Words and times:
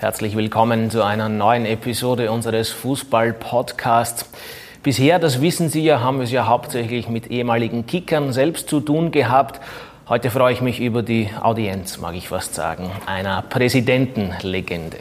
Herzlich 0.00 0.36
willkommen 0.36 0.92
zu 0.92 1.02
einer 1.02 1.28
neuen 1.28 1.66
Episode 1.66 2.30
unseres 2.30 2.70
Fußball-Podcasts. 2.70 4.30
Bisher, 4.84 5.18
das 5.18 5.40
wissen 5.40 5.70
Sie 5.70 5.82
ja, 5.82 5.98
haben 5.98 6.18
wir 6.18 6.22
es 6.22 6.30
ja 6.30 6.46
hauptsächlich 6.46 7.08
mit 7.08 7.32
ehemaligen 7.32 7.84
Kickern 7.84 8.32
selbst 8.32 8.68
zu 8.68 8.78
tun 8.78 9.10
gehabt. 9.10 9.60
Heute 10.08 10.30
freue 10.30 10.52
ich 10.52 10.60
mich 10.60 10.78
über 10.78 11.02
die 11.02 11.30
Audienz, 11.42 11.98
mag 11.98 12.14
ich 12.14 12.28
fast 12.28 12.54
sagen, 12.54 12.92
einer 13.06 13.42
Präsidentenlegende. 13.42 14.98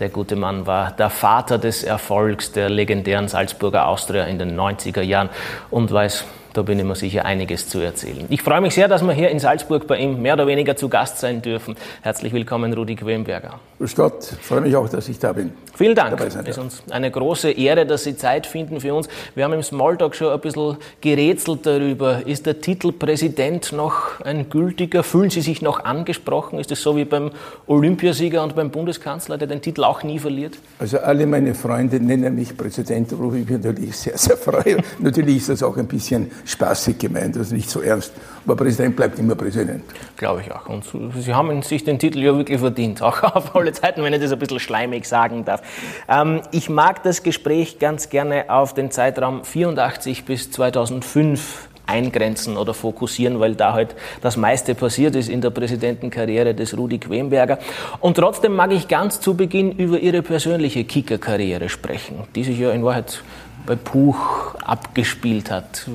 Der 0.00 0.08
gute 0.08 0.34
Mann 0.34 0.66
war 0.66 0.92
der 0.92 1.10
Vater 1.10 1.58
des 1.58 1.84
Erfolgs 1.84 2.50
der 2.50 2.70
legendären 2.70 3.28
Salzburger 3.28 3.86
Austria 3.86 4.24
in 4.24 4.38
den 4.38 4.58
90er 4.58 5.02
Jahren 5.02 5.28
und 5.68 5.92
weiß 5.92 6.24
da 6.58 6.62
bin 6.62 6.80
ich 6.80 6.84
mir 6.84 6.96
sicher 6.96 7.24
einiges 7.24 7.68
zu 7.68 7.78
erzählen. 7.78 8.26
Ich 8.30 8.42
freue 8.42 8.60
mich 8.60 8.74
sehr, 8.74 8.88
dass 8.88 9.02
wir 9.02 9.12
hier 9.12 9.30
in 9.30 9.38
Salzburg 9.38 9.86
bei 9.86 9.96
ihm 9.98 10.20
mehr 10.20 10.34
oder 10.34 10.48
weniger 10.48 10.74
zu 10.74 10.88
Gast 10.88 11.18
sein 11.18 11.40
dürfen. 11.40 11.76
Herzlich 12.02 12.32
willkommen, 12.32 12.72
Rudi 12.72 12.96
Quemberger. 12.96 13.60
Grüß 13.78 13.94
Gott, 13.94 14.24
freue 14.24 14.62
mich 14.62 14.74
auch, 14.74 14.88
dass 14.88 15.08
ich 15.08 15.20
da 15.20 15.32
bin. 15.32 15.52
Vielen 15.76 15.94
Dank. 15.94 16.20
Es 16.20 16.34
ist 16.34 16.58
uns 16.58 16.82
eine 16.90 17.12
große 17.12 17.52
Ehre, 17.52 17.86
dass 17.86 18.02
Sie 18.02 18.16
Zeit 18.16 18.48
finden 18.48 18.80
für 18.80 18.92
uns. 18.92 19.08
Wir 19.36 19.44
haben 19.44 19.52
im 19.52 19.62
Smalltalk 19.62 20.16
schon 20.16 20.32
ein 20.32 20.40
bisschen 20.40 20.76
gerätselt 21.00 21.64
darüber. 21.64 22.26
Ist 22.26 22.46
der 22.46 22.60
Titel 22.60 22.90
Präsident 22.90 23.70
noch 23.72 24.20
ein 24.22 24.50
gültiger? 24.50 25.04
Fühlen 25.04 25.30
Sie 25.30 25.40
sich 25.40 25.62
noch 25.62 25.84
angesprochen? 25.84 26.58
Ist 26.58 26.72
es 26.72 26.82
so 26.82 26.96
wie 26.96 27.04
beim 27.04 27.30
Olympiasieger 27.68 28.42
und 28.42 28.56
beim 28.56 28.70
Bundeskanzler, 28.70 29.38
der 29.38 29.46
den 29.46 29.62
Titel 29.62 29.84
auch 29.84 30.02
nie 30.02 30.18
verliert? 30.18 30.58
Also 30.80 30.98
alle 30.98 31.24
meine 31.28 31.54
Freunde 31.54 32.00
nennen 32.00 32.34
mich 32.34 32.56
Präsident, 32.56 33.16
worauf 33.16 33.36
ich 33.36 33.48
mich 33.48 33.62
natürlich 33.62 33.96
sehr, 33.96 34.18
sehr 34.18 34.36
freue. 34.36 34.78
natürlich 34.98 35.36
ist 35.36 35.50
das 35.50 35.62
auch 35.62 35.76
ein 35.76 35.86
bisschen 35.86 36.32
spaßig 36.48 36.98
gemeint, 36.98 37.36
also 37.36 37.54
nicht 37.54 37.68
so 37.68 37.80
ernst. 37.80 38.12
Aber 38.44 38.56
Präsident 38.56 38.96
bleibt 38.96 39.18
immer 39.18 39.34
Präsident. 39.34 39.84
Glaube 40.16 40.40
ich 40.40 40.50
auch. 40.50 40.66
Und 40.66 40.84
Sie 41.18 41.34
haben 41.34 41.62
sich 41.62 41.84
den 41.84 41.98
Titel 41.98 42.20
ja 42.20 42.34
wirklich 42.34 42.58
verdient, 42.58 43.02
auch 43.08 43.22
auf 43.22 43.54
alle 43.54 43.72
Zeiten, 43.72 44.02
wenn 44.02 44.14
ich 44.14 44.20
das 44.20 44.32
ein 44.32 44.38
bisschen 44.38 44.58
schleimig 44.58 45.06
sagen 45.06 45.44
darf. 45.44 45.62
Ähm, 46.08 46.40
ich 46.50 46.70
mag 46.70 47.02
das 47.02 47.22
Gespräch 47.22 47.78
ganz 47.78 48.08
gerne 48.08 48.46
auf 48.48 48.72
den 48.72 48.90
Zeitraum 48.90 49.44
84 49.44 50.24
bis 50.24 50.50
2005 50.50 51.68
eingrenzen 51.86 52.56
oder 52.56 52.74
fokussieren, 52.74 53.40
weil 53.40 53.54
da 53.54 53.72
halt 53.72 53.94
das 54.20 54.36
meiste 54.36 54.74
passiert 54.74 55.16
ist 55.16 55.28
in 55.28 55.40
der 55.40 55.50
Präsidentenkarriere 55.50 56.54
des 56.54 56.76
Rudi 56.76 56.98
Quemberger. 56.98 57.58
Und 58.00 58.16
trotzdem 58.16 58.54
mag 58.54 58.72
ich 58.72 58.88
ganz 58.88 59.20
zu 59.20 59.34
Beginn 59.34 59.72
über 59.72 59.98
Ihre 59.98 60.22
persönliche 60.22 60.84
Kickerkarriere 60.84 61.68
sprechen, 61.68 62.24
die 62.34 62.44
sich 62.44 62.58
ja 62.58 62.70
in 62.72 62.84
Wahrheit 62.84 63.22
bei 63.68 63.76
Puch 63.76 64.54
abgespielt 64.64 65.50
hat. 65.50 65.86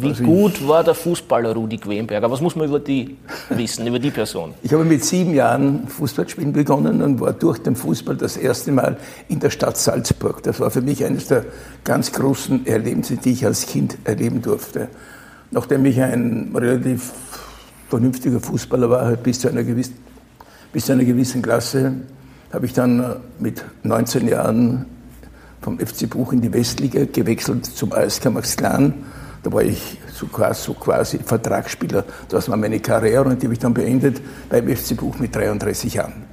Wie 0.00 0.08
also 0.08 0.24
gut 0.24 0.66
war 0.66 0.82
der 0.82 0.94
Fußballer 0.94 1.54
Rudi 1.54 1.78
Quenberger? 1.78 2.28
Was 2.28 2.40
muss 2.40 2.56
man 2.56 2.66
über 2.66 2.80
die 2.80 3.16
wissen, 3.50 3.86
über 3.86 4.00
die 4.00 4.10
Person? 4.10 4.54
Ich 4.64 4.72
habe 4.72 4.84
mit 4.84 5.04
sieben 5.04 5.32
Jahren 5.32 5.86
Fußballspielen 5.86 6.52
begonnen 6.52 7.00
und 7.00 7.20
war 7.20 7.32
durch 7.32 7.58
den 7.58 7.76
Fußball 7.76 8.16
das 8.16 8.36
erste 8.36 8.72
Mal 8.72 8.96
in 9.28 9.38
der 9.38 9.50
Stadt 9.50 9.76
Salzburg. 9.76 10.42
Das 10.42 10.58
war 10.58 10.72
für 10.72 10.82
mich 10.82 11.04
eines 11.04 11.28
der 11.28 11.44
ganz 11.84 12.10
großen 12.10 12.66
Erlebnisse, 12.66 13.16
die 13.16 13.30
ich 13.30 13.46
als 13.46 13.64
Kind 13.66 13.96
erleben 14.02 14.42
durfte. 14.42 14.88
Nachdem 15.52 15.84
ich 15.84 16.00
ein 16.00 16.50
relativ 16.52 17.12
vernünftiger 17.88 18.40
Fußballer 18.40 18.90
war, 18.90 19.12
bis 19.12 19.38
zu 19.38 19.48
einer 19.48 19.62
gewissen, 19.62 19.94
bis 20.72 20.86
zu 20.86 20.92
einer 20.94 21.04
gewissen 21.04 21.42
Klasse, 21.42 21.92
habe 22.52 22.66
ich 22.66 22.72
dann 22.72 23.20
mit 23.38 23.64
19 23.84 24.26
Jahren 24.26 24.86
vom 25.60 25.78
FC 25.78 26.08
Buch 26.08 26.32
in 26.32 26.40
die 26.40 26.52
Westliga 26.52 27.04
gewechselt 27.04 27.66
zum 27.66 27.92
ASK 27.92 28.30
Max. 28.30 28.56
Da 28.56 29.52
war 29.52 29.62
ich 29.62 29.98
so 30.12 30.26
quasi, 30.26 30.62
so 30.62 30.74
quasi 30.74 31.18
Vertragsspieler. 31.18 32.04
Das 32.28 32.48
war 32.48 32.56
meine 32.56 32.80
Karriere 32.80 33.24
und 33.24 33.40
die 33.40 33.46
habe 33.46 33.54
ich 33.54 33.58
dann 33.58 33.74
beendet 33.74 34.20
beim 34.48 34.68
FC 34.68 34.96
Buch 34.96 35.18
mit 35.18 35.34
33 35.34 35.94
Jahren. 35.94 36.24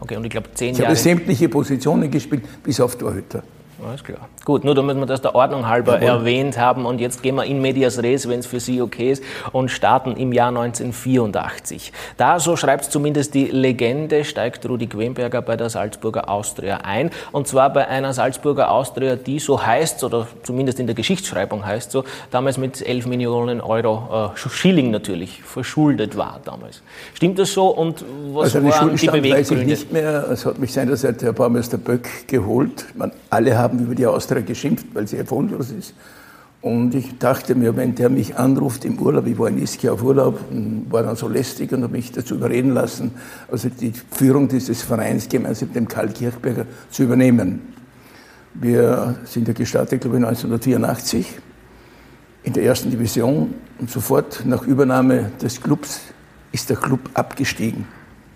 Okay, 0.00 0.16
und 0.16 0.24
ich 0.24 0.30
glaube 0.30 0.48
zehn 0.54 0.72
ich 0.72 0.78
Jahre. 0.78 0.92
Ich 0.92 0.98
habe 0.98 1.08
sämtliche 1.08 1.48
Positionen 1.48 2.10
gespielt, 2.10 2.42
bis 2.62 2.80
auf 2.80 2.96
Torhüter. 2.96 3.42
Alles 3.84 4.02
klar. 4.02 4.28
Gut, 4.44 4.64
nur 4.64 4.74
damit 4.74 4.96
wir 4.96 5.06
das 5.06 5.20
der 5.20 5.34
Ordnung 5.34 5.68
halber 5.68 5.94
Jawohl. 5.94 6.08
erwähnt 6.08 6.58
haben. 6.58 6.86
Und 6.86 7.00
jetzt 7.00 7.22
gehen 7.22 7.34
wir 7.34 7.44
in 7.44 7.60
medias 7.60 8.02
res, 8.02 8.28
wenn 8.28 8.40
es 8.40 8.46
für 8.46 8.60
Sie 8.60 8.80
okay 8.80 9.12
ist, 9.12 9.22
und 9.52 9.70
starten 9.70 10.16
im 10.16 10.32
Jahr 10.32 10.48
1984. 10.48 11.92
Da, 12.16 12.38
so 12.40 12.56
schreibt 12.56 12.84
zumindest 12.84 13.34
die 13.34 13.46
Legende, 13.46 14.24
steigt 14.24 14.66
Rudi 14.68 14.86
Quemberger 14.86 15.42
bei 15.42 15.56
der 15.56 15.68
Salzburger 15.68 16.30
Austria 16.30 16.78
ein. 16.84 17.10
Und 17.32 17.48
zwar 17.48 17.70
bei 17.72 17.86
einer 17.88 18.12
Salzburger 18.12 18.70
Austria, 18.70 19.16
die 19.16 19.38
so 19.38 19.64
heißt, 19.64 20.04
oder 20.04 20.26
zumindest 20.42 20.80
in 20.80 20.86
der 20.86 20.94
Geschichtsschreibung 20.94 21.66
heißt 21.66 21.90
so, 21.90 22.04
damals 22.30 22.56
mit 22.56 22.86
11 22.86 23.06
Millionen 23.06 23.60
Euro 23.60 24.32
äh, 24.34 24.38
Schilling 24.38 24.90
natürlich 24.90 25.42
verschuldet 25.42 26.16
war 26.16 26.40
damals. 26.44 26.82
Stimmt 27.14 27.38
das 27.38 27.52
so? 27.52 27.68
Und 27.68 28.04
was 28.32 28.54
also 28.54 28.68
waren 28.68 28.96
die 28.96 29.06
Beweggründe? 29.06 29.38
weiß 29.38 29.50
ich 29.50 29.66
nicht 29.66 29.92
mehr. 29.92 30.30
Es 30.30 30.46
hat 30.46 30.58
mich 30.58 30.72
seinerzeit 30.72 31.20
der 31.20 31.32
Baumeister 31.32 31.78
Böck 31.78 32.08
geholt. 32.26 32.86
Man, 32.94 33.12
alle 33.30 33.58
haben 33.58 33.65
haben 33.66 33.78
über 33.80 33.94
die 33.94 34.06
Austria 34.06 34.40
geschimpft, 34.42 34.86
weil 34.94 35.06
sie 35.06 35.16
erfolglos 35.16 35.70
ist. 35.70 35.94
Und 36.62 36.94
ich 36.94 37.18
dachte 37.18 37.54
mir, 37.54 37.76
wenn 37.76 37.94
der 37.94 38.08
mich 38.08 38.36
anruft 38.36 38.84
im 38.84 38.98
Urlaub, 38.98 39.26
ich 39.26 39.38
war 39.38 39.48
in 39.48 39.62
Ischia 39.62 39.92
auf 39.92 40.02
Urlaub 40.02 40.40
und 40.50 40.86
war 40.90 41.02
dann 41.02 41.14
so 41.14 41.28
lästig 41.28 41.72
und 41.72 41.82
habe 41.82 41.92
mich 41.92 42.12
dazu 42.12 42.34
überreden 42.34 42.72
lassen, 42.72 43.12
also 43.50 43.68
die 43.68 43.92
Führung 44.10 44.48
dieses 44.48 44.82
Vereins 44.82 45.28
gemeinsam 45.28 45.68
mit 45.68 45.76
dem 45.76 45.88
Karl 45.88 46.08
Kirchberger 46.08 46.66
zu 46.90 47.04
übernehmen. 47.04 47.60
Wir 48.54 49.16
sind 49.24 49.46
ja 49.46 49.54
gestartet, 49.54 50.00
glaube 50.00 50.16
ich, 50.16 50.24
1984 50.24 51.38
in 52.42 52.52
der 52.52 52.64
ersten 52.64 52.90
Division 52.90 53.54
und 53.78 53.90
sofort 53.90 54.44
nach 54.46 54.66
Übernahme 54.66 55.32
des 55.42 55.60
Clubs 55.60 56.00
ist 56.52 56.70
der 56.70 56.78
Club 56.78 57.10
abgestiegen. 57.14 57.86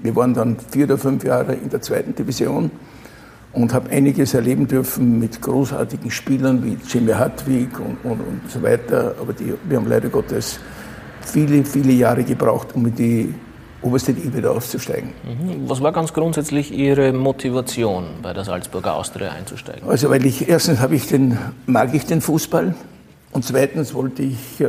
Wir 0.00 0.14
waren 0.14 0.34
dann 0.34 0.56
vier 0.70 0.84
oder 0.84 0.98
fünf 0.98 1.24
Jahre 1.24 1.54
in 1.54 1.70
der 1.70 1.80
zweiten 1.80 2.14
Division 2.14 2.70
und 3.52 3.74
habe 3.74 3.90
einiges 3.90 4.34
erleben 4.34 4.68
dürfen 4.68 5.18
mit 5.18 5.40
großartigen 5.40 6.10
Spielern 6.10 6.64
wie 6.64 6.76
Jimmy 6.88 7.12
Hartwig 7.12 7.68
und, 7.78 7.96
und, 8.04 8.20
und 8.20 8.40
so 8.48 8.62
weiter. 8.62 9.14
Aber 9.20 9.32
die, 9.32 9.54
wir 9.64 9.76
haben 9.76 9.88
leider 9.88 10.08
Gottes 10.08 10.60
viele, 11.20 11.64
viele 11.64 11.92
Jahre 11.92 12.22
gebraucht, 12.22 12.68
um 12.74 12.86
in 12.86 12.94
die 12.94 13.34
oberste 13.82 14.12
Liga 14.12 14.36
wieder 14.36 14.50
aufzusteigen. 14.52 15.10
Mhm. 15.24 15.68
Was 15.68 15.80
war 15.80 15.92
ganz 15.92 16.12
grundsätzlich 16.12 16.72
Ihre 16.72 17.12
Motivation, 17.12 18.04
bei 18.22 18.32
der 18.32 18.44
Salzburger 18.44 18.94
Austria 18.94 19.30
einzusteigen? 19.30 19.88
Also, 19.88 20.10
weil 20.10 20.24
ich 20.26 20.48
erstens 20.48 20.80
habe 20.80 20.94
ich 20.94 21.06
den, 21.06 21.38
mag 21.66 21.94
ich 21.94 22.04
den 22.06 22.20
Fußball 22.20 22.74
und 23.32 23.44
zweitens 23.44 23.94
wollte 23.94 24.22
ich 24.22 24.60
äh, 24.60 24.68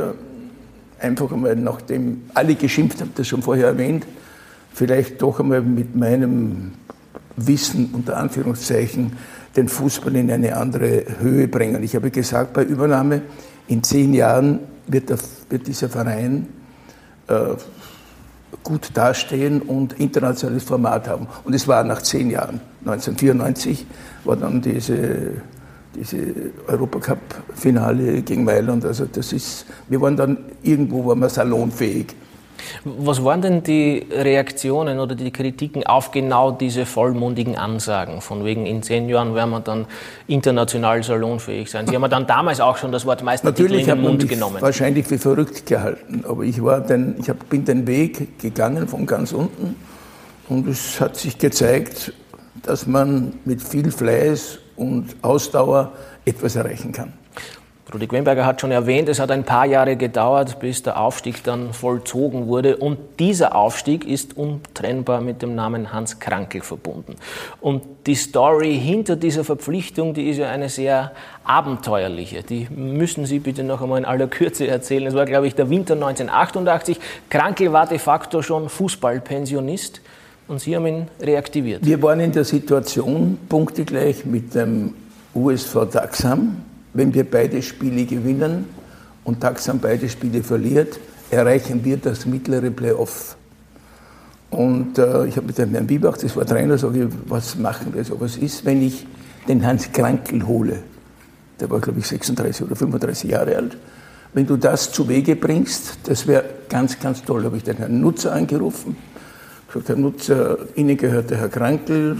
einfach 0.98 1.30
einmal, 1.30 1.56
nachdem 1.56 2.22
alle 2.34 2.54
geschimpft 2.54 3.00
haben, 3.00 3.10
das 3.14 3.26
schon 3.26 3.42
vorher 3.42 3.66
erwähnt, 3.66 4.06
vielleicht 4.72 5.20
doch 5.20 5.40
einmal 5.40 5.60
mit 5.60 5.94
meinem 5.94 6.72
Wissen 7.36 7.90
unter 7.92 8.16
Anführungszeichen 8.16 9.12
den 9.56 9.68
Fußball 9.68 10.16
in 10.16 10.30
eine 10.30 10.56
andere 10.56 11.04
Höhe 11.20 11.48
bringen. 11.48 11.82
Ich 11.82 11.94
habe 11.94 12.10
gesagt, 12.10 12.52
bei 12.52 12.64
Übernahme 12.64 13.22
in 13.68 13.82
zehn 13.82 14.14
Jahren 14.14 14.60
wird, 14.86 15.10
der, 15.10 15.18
wird 15.48 15.66
dieser 15.66 15.88
Verein 15.88 16.48
äh, 17.28 17.54
gut 18.62 18.90
dastehen 18.94 19.62
und 19.62 19.94
internationales 19.94 20.64
Format 20.64 21.08
haben. 21.08 21.26
Und 21.44 21.54
es 21.54 21.66
war 21.68 21.84
nach 21.84 22.02
zehn 22.02 22.30
Jahren. 22.30 22.60
1994 22.80 23.86
war 24.24 24.36
dann 24.36 24.60
diese, 24.60 25.42
diese 25.94 26.18
Europacup-Finale 26.66 28.22
gegen 28.22 28.44
Mailand. 28.44 28.84
Also 28.84 29.06
das 29.06 29.32
ist, 29.32 29.66
wir 29.88 30.00
waren 30.00 30.16
dann 30.16 30.38
irgendwo 30.62 31.06
waren 31.06 31.20
wir 31.20 31.28
salonfähig. 31.28 32.14
Was 32.84 33.24
waren 33.24 33.42
denn 33.42 33.62
die 33.62 34.06
Reaktionen 34.10 34.98
oder 34.98 35.14
die 35.14 35.30
Kritiken 35.30 35.86
auf 35.86 36.10
genau 36.10 36.50
diese 36.50 36.86
vollmundigen 36.86 37.56
Ansagen? 37.56 38.20
Von 38.20 38.44
wegen, 38.44 38.66
in 38.66 38.82
zehn 38.82 39.08
Jahren 39.08 39.34
werden 39.34 39.50
wir 39.50 39.60
dann 39.60 39.86
international 40.26 41.02
salonfähig 41.02 41.70
sein. 41.70 41.86
Sie 41.86 41.94
haben 41.94 42.02
ja 42.02 42.08
dann 42.08 42.26
damals 42.26 42.60
auch 42.60 42.76
schon 42.76 42.92
das 42.92 43.06
Wort 43.06 43.22
Meistertitel 43.22 43.74
in 43.74 43.86
den 43.86 44.00
Mund 44.00 44.28
genommen. 44.28 44.60
wahrscheinlich 44.60 45.06
für 45.06 45.18
verrückt 45.18 45.66
gehalten, 45.66 46.24
aber 46.28 46.42
ich, 46.42 46.62
war 46.62 46.80
den, 46.80 47.16
ich 47.18 47.28
hab, 47.28 47.48
bin 47.48 47.64
den 47.64 47.86
Weg 47.86 48.38
gegangen 48.38 48.88
von 48.88 49.06
ganz 49.06 49.32
unten 49.32 49.76
und 50.48 50.68
es 50.68 51.00
hat 51.00 51.16
sich 51.16 51.38
gezeigt, 51.38 52.12
dass 52.62 52.86
man 52.86 53.34
mit 53.44 53.62
viel 53.62 53.90
Fleiß 53.90 54.58
und 54.76 55.16
Ausdauer 55.22 55.92
etwas 56.24 56.56
erreichen 56.56 56.92
kann. 56.92 57.12
Rudi 57.92 58.06
Quenberger 58.06 58.46
hat 58.46 58.60
schon 58.60 58.70
erwähnt, 58.70 59.10
es 59.10 59.20
hat 59.20 59.30
ein 59.30 59.44
paar 59.44 59.66
Jahre 59.66 59.96
gedauert, 59.96 60.60
bis 60.60 60.82
der 60.82 60.98
Aufstieg 60.98 61.44
dann 61.44 61.74
vollzogen 61.74 62.46
wurde. 62.46 62.78
Und 62.78 62.98
dieser 63.18 63.54
Aufstieg 63.54 64.06
ist 64.06 64.34
untrennbar 64.36 65.20
mit 65.20 65.42
dem 65.42 65.54
Namen 65.54 65.92
Hans 65.92 66.18
Krankel 66.18 66.62
verbunden. 66.62 67.16
Und 67.60 67.82
die 68.06 68.14
Story 68.14 68.78
hinter 68.82 69.16
dieser 69.16 69.44
Verpflichtung, 69.44 70.14
die 70.14 70.30
ist 70.30 70.38
ja 70.38 70.48
eine 70.48 70.70
sehr 70.70 71.12
abenteuerliche. 71.44 72.42
Die 72.42 72.66
müssen 72.70 73.26
Sie 73.26 73.40
bitte 73.40 73.62
noch 73.62 73.82
einmal 73.82 73.98
in 73.98 74.06
aller 74.06 74.26
Kürze 74.26 74.66
erzählen. 74.66 75.06
Es 75.06 75.14
war, 75.14 75.26
glaube 75.26 75.46
ich, 75.46 75.54
der 75.54 75.68
Winter 75.68 75.92
1988. 75.92 76.98
Krankel 77.28 77.72
war 77.72 77.86
de 77.86 77.98
facto 77.98 78.40
schon 78.40 78.70
Fußballpensionist. 78.70 80.00
Und 80.48 80.60
Sie 80.60 80.74
haben 80.74 80.86
ihn 80.86 81.08
reaktiviert. 81.20 81.84
Wir 81.84 82.02
waren 82.02 82.20
in 82.20 82.32
der 82.32 82.44
Situation, 82.44 83.38
punktegleich 83.48 84.24
mit 84.24 84.54
dem 84.54 84.94
USV 85.34 85.86
Daxam, 85.90 86.56
wenn 86.94 87.12
wir 87.14 87.24
beide 87.24 87.62
Spiele 87.62 88.04
gewinnen 88.04 88.66
und 89.24 89.40
Taxam 89.40 89.78
beide 89.78 90.08
Spiele 90.08 90.42
verliert, 90.42 90.98
erreichen 91.30 91.84
wir 91.84 91.96
das 91.96 92.26
mittlere 92.26 92.70
Playoff. 92.70 93.36
Und 94.50 94.98
äh, 94.98 95.26
ich 95.26 95.36
habe 95.36 95.46
mit 95.46 95.58
Herrn 95.58 95.86
Biebach, 95.86 96.18
das 96.18 96.36
war 96.36 96.44
Trainer, 96.44 96.76
sage 96.76 97.04
ich, 97.04 97.08
was 97.26 97.56
machen 97.56 97.94
wir 97.94 98.04
so? 98.04 98.20
Was 98.20 98.36
ist, 98.36 98.66
wenn 98.66 98.82
ich 98.82 99.06
den 99.48 99.66
Hans 99.66 99.90
Krankel 99.92 100.46
hole? 100.46 100.82
Der 101.58 101.70
war, 101.70 101.80
glaube 101.80 102.00
ich, 102.00 102.06
36 102.06 102.66
oder 102.66 102.76
35 102.76 103.30
Jahre 103.30 103.56
alt. 103.56 103.78
Wenn 104.34 104.46
du 104.46 104.56
das 104.56 104.92
zu 104.92 105.08
Wege 105.08 105.36
bringst, 105.36 105.98
das 106.04 106.26
wäre 106.26 106.44
ganz, 106.68 106.98
ganz 107.00 107.22
toll. 107.24 107.40
Da 107.40 107.46
habe 107.46 107.56
ich 107.56 107.64
den 107.64 107.78
Herrn 107.78 108.00
Nutzer 108.00 108.32
angerufen. 108.32 108.96
Gesagt, 109.68 109.88
Herr 109.88 109.96
Nutzer, 109.96 110.58
Ihnen 110.74 110.98
gehört 110.98 111.30
der 111.30 111.38
Herr 111.38 111.48
Krankel. 111.48 112.16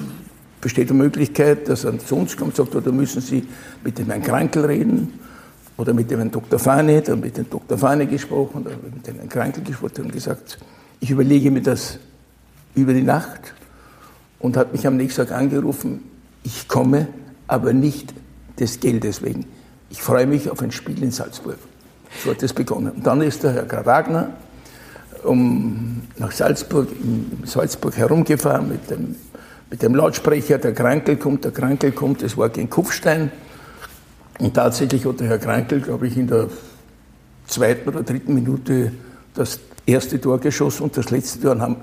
Besteht 0.62 0.90
die 0.90 0.94
Möglichkeit, 0.94 1.68
dass 1.68 1.82
er 1.82 1.98
zu 1.98 2.16
uns 2.16 2.36
kommt, 2.36 2.56
sagt, 2.56 2.74
oder 2.74 2.92
müssen 2.92 3.20
Sie 3.20 3.46
mit 3.84 3.98
dem 3.98 4.06
Herrn 4.06 4.22
Krankel 4.22 4.64
reden? 4.64 5.12
Oder 5.76 5.92
mit 5.92 6.10
dem 6.10 6.18
Herrn 6.18 6.30
Dr. 6.30 6.58
Fahne, 6.58 7.02
dann 7.02 7.20
mit 7.20 7.36
dem 7.36 7.50
Dr. 7.50 7.76
Fahne 7.76 8.06
gesprochen, 8.06 8.62
oder 8.62 8.76
mit 8.94 9.06
dem 9.06 9.16
Herrn 9.16 9.28
Krankel 9.28 9.64
gesprochen 9.64 10.04
und 10.04 10.12
gesagt, 10.12 10.58
ich 11.00 11.10
überlege 11.10 11.50
mir 11.50 11.62
das 11.62 11.98
über 12.76 12.94
die 12.94 13.02
Nacht 13.02 13.52
und 14.38 14.56
hat 14.56 14.72
mich 14.72 14.86
am 14.86 14.96
nächsten 14.96 15.26
Tag 15.26 15.36
angerufen, 15.36 16.04
ich 16.44 16.68
komme, 16.68 17.08
aber 17.48 17.72
nicht 17.72 18.14
des 18.60 18.78
Geldes 18.78 19.20
wegen. 19.22 19.46
Ich 19.90 20.00
freue 20.00 20.26
mich 20.26 20.48
auf 20.48 20.62
ein 20.62 20.70
Spiel 20.70 21.02
in 21.02 21.10
Salzburg. 21.10 21.58
So 22.22 22.30
hat 22.30 22.42
das 22.42 22.52
begonnen. 22.52 22.92
Und 22.92 23.06
dann 23.06 23.20
ist 23.20 23.42
der 23.42 23.52
Herr 23.52 23.64
Graf 23.64 23.86
Wagner 23.86 24.30
um, 25.24 26.02
nach 26.18 26.32
Salzburg, 26.32 26.88
in 27.02 27.42
Salzburg 27.44 27.96
herumgefahren 27.96 28.68
mit 28.68 28.90
dem, 28.90 29.16
mit 29.72 29.82
dem 29.82 29.94
Lautsprecher, 29.94 30.58
der 30.58 30.74
Krankel 30.74 31.16
kommt, 31.16 31.46
der 31.46 31.50
Krankel 31.50 31.92
kommt, 31.92 32.22
das 32.22 32.36
war 32.36 32.50
gegen 32.50 32.68
Kufstein. 32.68 33.32
Und 34.38 34.52
tatsächlich 34.52 35.06
hat 35.06 35.18
der 35.20 35.28
Herr 35.28 35.38
Krankel, 35.38 35.80
glaube 35.80 36.06
ich, 36.06 36.16
in 36.18 36.26
der 36.26 36.48
zweiten 37.46 37.88
oder 37.88 38.02
dritten 38.02 38.34
Minute 38.34 38.92
das 39.34 39.60
erste 39.86 40.20
Tor 40.20 40.38
geschossen 40.38 40.82
und 40.82 40.96
das 40.96 41.10
letzte 41.10 41.40
Tor 41.40 41.58
haben 41.58 41.76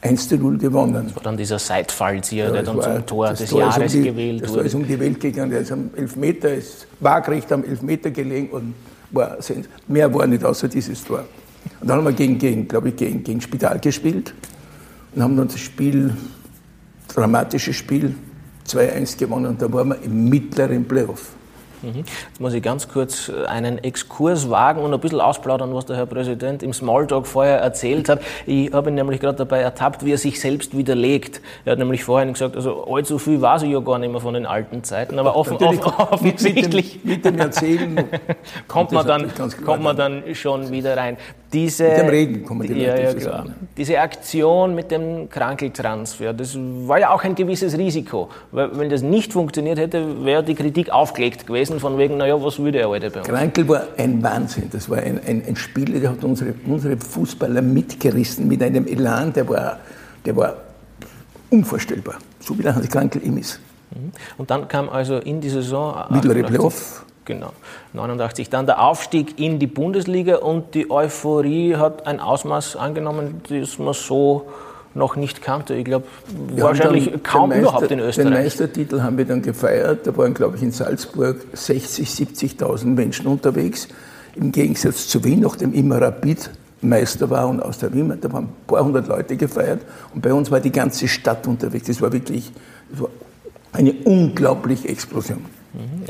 1 0.00 0.28
zu 0.30 0.36
0 0.36 0.56
gewonnen. 0.56 1.04
Das 1.04 1.16
war 1.16 1.22
dann 1.22 1.36
dieser 1.36 1.58
Seitfallzieher, 1.58 2.46
ja, 2.46 2.50
der 2.50 2.62
dann 2.62 2.80
zum 2.80 3.06
Tor 3.06 3.34
des 3.34 3.50
Tor 3.50 3.60
Jahres 3.60 3.94
um 3.94 4.02
die, 4.02 4.08
gewählt 4.08 4.42
das 4.42 4.48
wurde. 4.48 4.62
Das 4.62 4.66
ist 4.68 4.74
um 4.74 4.86
die 4.86 5.00
Welt 5.00 5.20
gegangen, 5.20 5.50
der 5.50 5.60
ist 5.60 5.72
am 5.72 5.90
Elfmeter, 5.94 6.54
ist 6.54 6.86
waagrecht 7.00 7.52
am 7.52 7.62
Elfmeter 7.62 8.10
gelegen 8.10 8.48
und 8.52 8.74
war, 9.10 9.36
mehr 9.86 10.12
war 10.14 10.26
nicht 10.26 10.42
außer 10.42 10.68
dieses 10.68 11.04
Tor. 11.04 11.24
Und 11.80 11.88
dann 11.88 11.98
haben 11.98 12.04
wir 12.04 12.12
gegen, 12.14 12.38
gegen 12.38 12.66
glaube 12.66 12.88
ich, 12.88 12.96
gegen, 12.96 13.22
gegen 13.22 13.42
Spital 13.42 13.78
gespielt 13.80 14.32
und 15.14 15.22
haben 15.22 15.36
dann 15.36 15.48
das 15.48 15.60
Spiel, 15.60 16.16
dramatisches 17.14 17.76
Spiel, 17.76 18.14
2-1 18.66 19.18
gewonnen 19.18 19.46
und 19.46 19.62
da 19.62 19.72
waren 19.72 19.88
wir 19.88 20.02
im 20.02 20.28
mittleren 20.28 20.84
Playoff. 20.86 21.32
Mhm. 21.84 21.98
Jetzt 21.98 22.40
muss 22.40 22.54
ich 22.54 22.62
ganz 22.62 22.88
kurz 22.88 23.28
äh, 23.28 23.46
einen 23.46 23.78
Exkurs 23.78 24.48
wagen 24.50 24.82
und 24.82 24.92
ein 24.92 25.00
bisschen 25.00 25.20
ausplaudern, 25.20 25.74
was 25.74 25.86
der 25.86 25.96
Herr 25.96 26.06
Präsident 26.06 26.62
im 26.62 26.72
Smalltalk 26.72 27.26
vorher 27.26 27.58
erzählt 27.58 28.08
hat. 28.08 28.22
Ich 28.46 28.72
habe 28.72 28.90
ihn 28.90 28.94
nämlich 28.94 29.20
gerade 29.20 29.36
dabei 29.36 29.60
ertappt, 29.60 30.04
wie 30.04 30.12
er 30.12 30.18
sich 30.18 30.40
selbst 30.40 30.76
widerlegt. 30.76 31.40
Er 31.64 31.72
hat 31.72 31.78
nämlich 31.78 32.04
vorhin 32.04 32.32
gesagt, 32.32 32.56
also 32.56 32.84
allzu 32.84 33.18
viel 33.18 33.40
weiß 33.40 33.62
ich 33.62 33.70
ja 33.70 33.80
gar 33.80 33.98
nicht 33.98 34.10
mehr 34.10 34.20
von 34.20 34.34
den 34.34 34.46
alten 34.46 34.82
Zeiten, 34.82 35.18
aber 35.18 35.36
offen, 35.36 35.56
offen, 35.58 35.80
offensichtlich 35.80 37.00
mit 37.04 37.24
dem, 37.24 37.34
mit 37.34 37.38
dem 37.38 37.38
Erzählen 37.38 38.04
kommt, 38.68 38.92
man 38.92 39.06
dann, 39.06 39.30
kommt 39.64 39.82
man 39.82 39.96
dann 39.96 40.22
schon 40.34 40.70
wieder 40.70 40.96
rein. 40.96 41.16
Diese, 41.54 41.84
mit 41.84 41.98
dem 41.98 42.08
Reden 42.08 42.44
kommen 42.44 42.66
die 42.66 42.74
ja, 42.74 42.96
ja, 42.98 43.14
klar. 43.14 43.46
Diese 43.76 44.00
Aktion 44.00 44.74
mit 44.74 44.90
dem 44.90 45.30
Krankeltransfer, 45.30 46.32
das 46.32 46.56
war 46.58 46.98
ja 46.98 47.10
auch 47.10 47.22
ein 47.22 47.34
gewisses 47.34 47.78
Risiko. 47.78 48.28
Weil 48.50 48.76
wenn 48.76 48.90
das 48.90 49.02
nicht 49.02 49.32
funktioniert 49.32 49.78
hätte, 49.78 50.24
wäre 50.24 50.42
die 50.42 50.56
Kritik 50.56 50.90
aufgelegt 50.90 51.46
gewesen, 51.46 51.78
von 51.78 51.96
wegen, 51.96 52.16
naja, 52.16 52.42
was 52.42 52.58
würde 52.58 52.80
er 52.80 52.88
heute 52.88 53.10
bei 53.10 53.20
uns? 53.20 53.28
Krankel 53.28 53.68
war 53.68 53.84
ein 53.96 54.22
Wahnsinn. 54.22 54.68
Das 54.72 54.90
war 54.90 54.98
ein, 54.98 55.20
ein, 55.24 55.42
ein 55.46 55.56
Spieler, 55.56 56.00
der 56.00 56.10
hat 56.10 56.24
unsere, 56.24 56.54
unsere 56.66 56.96
Fußballer 56.96 57.62
mitgerissen 57.62 58.48
mit 58.48 58.62
einem 58.62 58.86
Elan, 58.86 59.32
der 59.32 59.48
war, 59.48 59.78
der 60.26 60.36
war 60.36 60.56
unvorstellbar. 61.50 62.16
So 62.40 62.58
wie 62.58 62.62
der 62.62 62.74
Hans 62.74 62.88
Krankel 62.88 63.24
ihm 63.24 63.38
ist. 63.38 63.60
Mhm. 63.94 64.10
Und 64.38 64.50
dann 64.50 64.66
kam 64.66 64.88
also 64.88 65.18
in 65.18 65.40
die 65.40 65.50
Saison. 65.50 66.04
Mittlere 66.10 66.42
Playoff. 66.42 67.04
Genau, 67.24 67.52
89. 67.94 68.50
Dann 68.50 68.66
der 68.66 68.82
Aufstieg 68.82 69.38
in 69.40 69.58
die 69.58 69.66
Bundesliga 69.66 70.36
und 70.36 70.74
die 70.74 70.90
Euphorie 70.90 71.76
hat 71.76 72.06
ein 72.06 72.20
Ausmaß 72.20 72.76
angenommen, 72.76 73.40
das 73.48 73.78
man 73.78 73.94
so 73.94 74.46
noch 74.94 75.16
nicht 75.16 75.42
kannte. 75.42 75.74
Ich 75.74 75.84
glaube, 75.84 76.06
wahrscheinlich 76.56 77.10
kaum 77.22 77.48
Meister, 77.48 77.62
überhaupt 77.62 77.90
in 77.90 77.98
Österreich. 77.98 78.26
Den 78.26 78.32
Meistertitel 78.34 79.00
haben 79.02 79.18
wir 79.18 79.24
dann 79.24 79.42
gefeiert. 79.42 80.06
Da 80.06 80.16
waren, 80.16 80.34
glaube 80.34 80.56
ich, 80.56 80.62
in 80.62 80.70
Salzburg 80.70 81.36
60, 81.52 82.08
70.000 82.08 82.86
Menschen 82.86 83.26
unterwegs. 83.26 83.88
Im 84.36 84.52
Gegensatz 84.52 85.08
zu 85.08 85.24
Wien, 85.24 85.40
nachdem 85.40 85.72
immer 85.72 86.00
Rapid 86.00 86.50
Meister 86.80 87.30
war 87.30 87.48
und 87.48 87.60
aus 87.62 87.78
der 87.78 87.92
Wien, 87.94 88.16
da 88.20 88.32
waren 88.32 88.44
ein 88.44 88.52
paar 88.66 88.84
hundert 88.84 89.08
Leute 89.08 89.36
gefeiert. 89.36 89.80
Und 90.14 90.20
bei 90.20 90.32
uns 90.32 90.50
war 90.50 90.60
die 90.60 90.72
ganze 90.72 91.08
Stadt 91.08 91.46
unterwegs. 91.46 91.86
Das 91.86 92.00
war 92.02 92.12
wirklich 92.12 92.52
das 92.90 93.00
war 93.00 93.08
eine 93.72 93.92
unglaubliche 94.04 94.88
Explosion. 94.88 95.44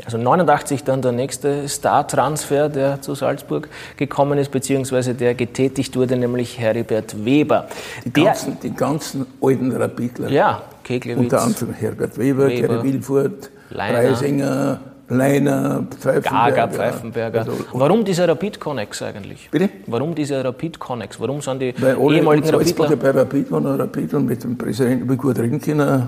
Also 0.05 0.17
89 0.17 0.83
dann 0.83 1.01
der 1.01 1.11
nächste 1.11 1.67
Star-Transfer, 1.67 2.69
der 2.69 3.01
zu 3.01 3.15
Salzburg 3.15 3.67
gekommen 3.97 4.37
ist, 4.37 4.51
beziehungsweise 4.51 5.15
der 5.15 5.33
getätigt 5.33 5.95
wurde, 5.95 6.17
nämlich 6.17 6.59
Heribert 6.59 7.25
Weber. 7.25 7.67
Die, 8.03 8.11
ganzen, 8.11 8.59
die 8.61 8.73
ganzen 8.73 9.25
alten 9.41 9.71
Rapidler. 9.71 10.29
Ja, 10.29 10.61
Keglewitz. 10.83 11.23
Unter 11.23 11.41
anderem 11.41 11.73
Herbert 11.73 12.17
Weber, 12.17 12.47
Weber 12.47 12.83
Wilfurt, 12.83 13.49
Reisinger, 13.71 14.79
Leiner, 15.09 15.83
Pfeifenberger. 15.99 16.51
Gaga, 16.51 16.67
Pfeifenberger. 16.67 17.39
Also, 17.39 17.53
Warum 17.73 18.05
dieser 18.05 18.27
Rapid-Connex 18.27 19.01
eigentlich? 19.01 19.49
Bitte? 19.51 19.69
Warum 19.87 20.15
dieser 20.15 20.43
Rapid-Connex? 20.43 21.19
Warum 21.19 21.41
sind 21.41 21.61
die 21.61 21.73
Weil 21.79 21.95
alle 21.95 22.17
ehemaligen 22.17 22.49
Rapidler... 22.49 22.95
bei 22.95 23.11
Rapid 23.11 23.51
waren 23.51 23.65
Rapid 23.65 24.13
und 24.15 24.25
mit 24.25 24.43
dem 24.43 24.57
Präsidenten 24.57 25.03
über 25.03 25.15
gut 25.15 25.37
reden 25.37 25.61
können 25.61 26.07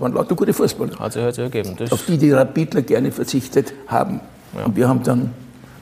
waren 0.00 0.12
lauter 0.12 0.34
gute 0.34 0.52
Fußballer. 0.52 0.98
Hat 0.98 1.12
sich 1.12 1.22
heute 1.22 1.42
ergeben. 1.42 1.74
Das 1.76 1.92
auf 1.92 2.04
die 2.06 2.18
die 2.18 2.32
Rapidler 2.32 2.82
gerne 2.82 3.12
verzichtet 3.12 3.72
haben. 3.86 4.20
Ja. 4.56 4.64
Und 4.64 4.76
wir 4.76 4.88
haben 4.88 5.02
dann 5.02 5.30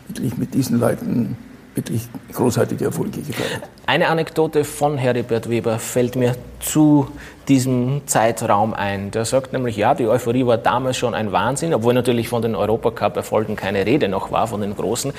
wirklich 0.09 0.37
mit 0.37 0.55
diesen 0.55 0.81
Leuten 0.81 1.37
wirklich 1.75 2.09
großartige 2.33 2.87
Erfolge 2.87 3.21
gefeiert. 3.21 3.69
Eine 3.88 4.09
Anekdote 4.09 4.65
von 4.65 4.99
Heribert 4.99 5.49
Weber 5.49 5.79
fällt 5.79 6.17
mir 6.17 6.35
zu 6.59 7.06
diesem 7.47 8.03
Zeitraum 8.06 8.75
ein. 8.75 9.12
Der 9.12 9.25
sagt 9.25 9.53
nämlich, 9.53 9.77
ja, 9.77 9.94
die 9.94 10.09
Euphorie 10.09 10.44
war 10.44 10.59
damals 10.59 10.97
schon 10.97 11.15
ein 11.15 11.31
Wahnsinn, 11.31 11.73
obwohl 11.73 11.94
natürlich 11.94 12.29
von 12.29 12.43
den 12.43 12.56
Europacup-Erfolgen 12.56 13.55
keine 13.55 13.87
Rede 13.87 14.09
noch 14.09 14.33
war, 14.33 14.49
von 14.49 14.61
den 14.61 14.75
großen. 14.75 15.12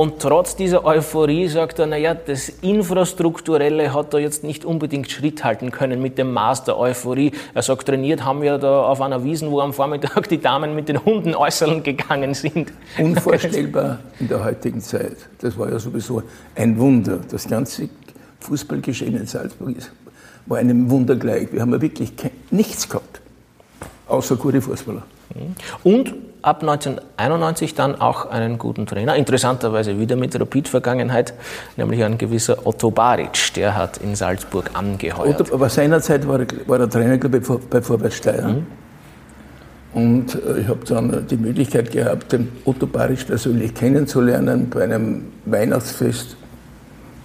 Und 0.00 0.18
trotz 0.18 0.56
dieser 0.56 0.86
Euphorie 0.86 1.46
sagt 1.48 1.78
er, 1.78 1.86
naja, 1.86 2.14
das 2.14 2.48
Infrastrukturelle 2.48 3.92
hat 3.92 4.14
da 4.14 4.18
jetzt 4.18 4.44
nicht 4.44 4.64
unbedingt 4.64 5.10
Schritt 5.10 5.44
halten 5.44 5.70
können 5.70 6.00
mit 6.00 6.16
dem 6.16 6.32
Maß 6.32 6.64
der 6.64 6.78
Euphorie. 6.78 7.32
Er 7.52 7.60
sagt, 7.60 7.86
trainiert 7.86 8.24
haben 8.24 8.40
wir 8.40 8.56
da 8.56 8.84
auf 8.84 9.02
einer 9.02 9.22
Wiesen, 9.24 9.50
wo 9.50 9.60
am 9.60 9.74
Vormittag 9.74 10.26
die 10.30 10.40
Damen 10.40 10.74
mit 10.74 10.88
den 10.88 11.04
Hunden 11.04 11.34
äußern 11.34 11.82
gegangen 11.82 12.32
sind. 12.32 12.72
Unvorstellbar 12.98 13.98
in 14.18 14.28
der 14.28 14.42
heutigen 14.42 14.80
Zeit. 14.80 15.16
Das 15.38 15.58
war 15.58 15.70
ja 15.70 15.78
sowieso 15.78 16.22
ein 16.54 16.78
Wunder. 16.78 17.20
Das 17.30 17.46
ganze 17.46 17.90
Fußballgeschehen 18.40 19.16
in 19.16 19.26
Salzburg 19.26 19.76
ist, 19.76 19.92
war 20.46 20.58
einem 20.58 20.90
Wunder 20.90 21.16
gleich. 21.16 21.52
Wir 21.52 21.60
haben 21.60 21.72
ja 21.72 21.80
wirklich 21.80 22.16
kein, 22.16 22.30
nichts 22.50 22.88
gehabt, 22.88 23.20
außer 24.08 24.36
gute 24.36 24.60
Fußballer. 24.60 25.02
Und 25.84 26.14
ab 26.42 26.62
1991 26.62 27.74
dann 27.74 28.00
auch 28.00 28.30
einen 28.30 28.58
guten 28.58 28.86
Trainer, 28.86 29.14
interessanterweise 29.14 29.98
wieder 29.98 30.16
mit 30.16 30.38
Rapid-Vergangenheit, 30.38 31.34
nämlich 31.76 32.02
ein 32.02 32.18
gewisser 32.18 32.66
Otto 32.66 32.90
Baric, 32.90 33.54
der 33.54 33.76
hat 33.76 33.98
in 33.98 34.16
Salzburg 34.16 34.70
angeheuert. 34.74 35.40
Otto, 35.40 35.54
aber 35.54 35.68
seinerzeit 35.68 36.26
war 36.26 36.40
er, 36.40 36.46
war 36.66 36.80
er 36.80 36.90
Trainer 36.90 37.18
glaube 37.18 37.38
ich, 37.38 37.46
bei 37.46 37.80
Vorwärtssteier. 37.80 38.48
Mhm. 38.48 38.66
Und 39.92 40.34
äh, 40.34 40.60
ich 40.60 40.68
habe 40.68 40.84
dann 40.86 41.26
die 41.28 41.36
Möglichkeit 41.36 41.90
gehabt, 41.90 42.32
den 42.32 42.48
Otto 42.64 42.86
Baric 42.86 43.26
persönlich 43.26 43.74
kennenzulernen 43.74 44.70
bei 44.70 44.84
einem 44.84 45.24
Weihnachtsfest 45.46 46.36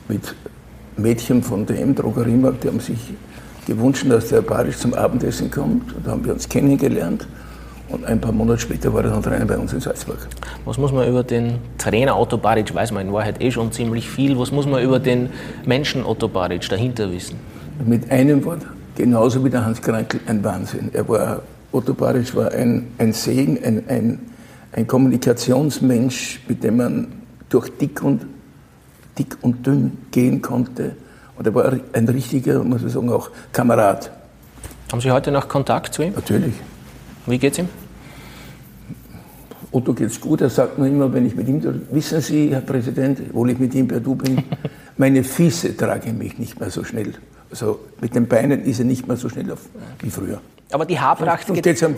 mit 0.08 0.36
Mädchen 0.98 1.44
von 1.44 1.66
dem 1.66 1.96
Drogeriemarkt. 1.96 2.64
Die 2.64 2.68
haben 2.68 2.80
sich 2.80 3.14
gewünscht, 3.66 4.06
dass 4.08 4.30
der 4.30 4.42
Baric 4.42 4.78
zum 4.78 4.94
Abendessen 4.94 5.52
kommt. 5.52 5.94
Da 6.04 6.12
haben 6.12 6.26
wir 6.26 6.34
uns 6.34 6.48
kennengelernt. 6.48 7.28
Und 7.90 8.04
ein 8.06 8.20
paar 8.20 8.32
Monate 8.32 8.60
später 8.60 8.94
war 8.94 9.04
er 9.04 9.12
dann 9.12 9.22
Trainer 9.22 9.46
bei 9.46 9.58
uns 9.58 9.72
in 9.72 9.80
Salzburg. 9.80 10.18
Was 10.66 10.78
muss 10.78 10.92
man 10.92 11.08
über 11.08 11.24
den 11.24 11.60
Trainer 11.78 12.20
Otto 12.20 12.38
Baric, 12.38 12.74
weiß 12.74 12.92
man 12.92 13.08
in 13.08 13.14
Wahrheit 13.14 13.42
eh 13.42 13.52
schon 13.52 13.72
ziemlich 13.72 14.10
viel, 14.10 14.38
was 14.40 14.52
muss 14.52 14.66
man 14.66 14.84
über 14.84 15.00
den 15.00 15.30
Menschen 15.66 16.04
Otto 16.04 16.28
Baric 16.28 16.68
dahinter 16.68 17.12
wissen? 17.12 17.36
Mit 17.86 18.10
einem 18.10 18.44
Wort, 18.44 18.62
genauso 18.96 19.44
wie 19.46 19.50
der 19.50 19.66
Hans 19.66 19.82
Krankel, 19.82 20.20
ein 20.26 20.44
Wahnsinn. 20.44 20.90
Er 20.94 21.08
war, 21.08 21.44
Otto 21.72 21.94
Baric 21.94 22.36
war 22.36 22.52
ein, 22.52 22.88
ein 22.98 23.14
Segen, 23.14 23.64
ein, 23.64 23.84
ein, 23.88 24.20
ein 24.72 24.88
Kommunikationsmensch, 24.88 26.42
mit 26.48 26.64
dem 26.64 26.78
man 26.78 27.08
durch 27.50 27.70
dick 27.78 28.02
und, 28.02 28.26
dick 29.18 29.38
und 29.42 29.66
dünn 29.66 29.98
gehen 30.12 30.42
konnte. 30.42 30.96
Und 31.38 31.48
er 31.48 31.54
war 31.54 31.74
ein 31.94 32.08
richtiger, 32.08 32.64
muss 32.64 32.84
ich 32.84 32.92
sagen, 32.92 33.10
auch 33.12 33.30
Kamerad. 33.52 34.12
Haben 34.92 35.02
Sie 35.02 35.12
heute 35.12 35.32
noch 35.32 35.48
Kontakt 35.48 35.94
zu 35.94 36.04
ihm? 36.04 36.14
Natürlich. 36.14 36.54
Wie 37.26 37.38
geht's 37.38 37.58
ihm? 37.58 37.68
Otto 39.72 39.94
geht's 39.94 40.22
gut. 40.22 40.42
Er 40.42 40.50
sagt 40.50 40.78
mir 40.78 40.88
immer, 40.88 41.12
wenn 41.12 41.26
ich 41.26 41.36
mit 41.36 41.48
ihm, 41.48 41.62
wissen 41.92 42.22
Sie, 42.22 42.50
Herr 42.52 42.62
Präsident, 42.62 43.20
obwohl 43.30 43.50
ich 43.50 43.60
mit 43.60 43.74
ihm 43.74 43.88
per 43.88 44.00
Du 44.00 44.16
bin, 44.16 44.44
meine 44.98 45.24
Füße 45.24 45.76
tragen 45.76 46.18
mich 46.18 46.38
nicht 46.38 46.60
mehr 46.60 46.70
so 46.70 46.84
schnell. 46.84 47.14
Also 47.50 47.80
mit 48.00 48.16
den 48.16 48.28
Beinen 48.28 48.64
ist 48.64 48.80
er 48.80 48.86
nicht 48.86 49.08
mehr 49.08 49.18
so 49.18 49.28
schnell 49.28 49.52
auf, 49.52 49.62
wie 50.00 50.10
früher. 50.10 50.40
Aber 50.72 50.86
die 50.86 51.00
Haarpracht, 51.00 51.48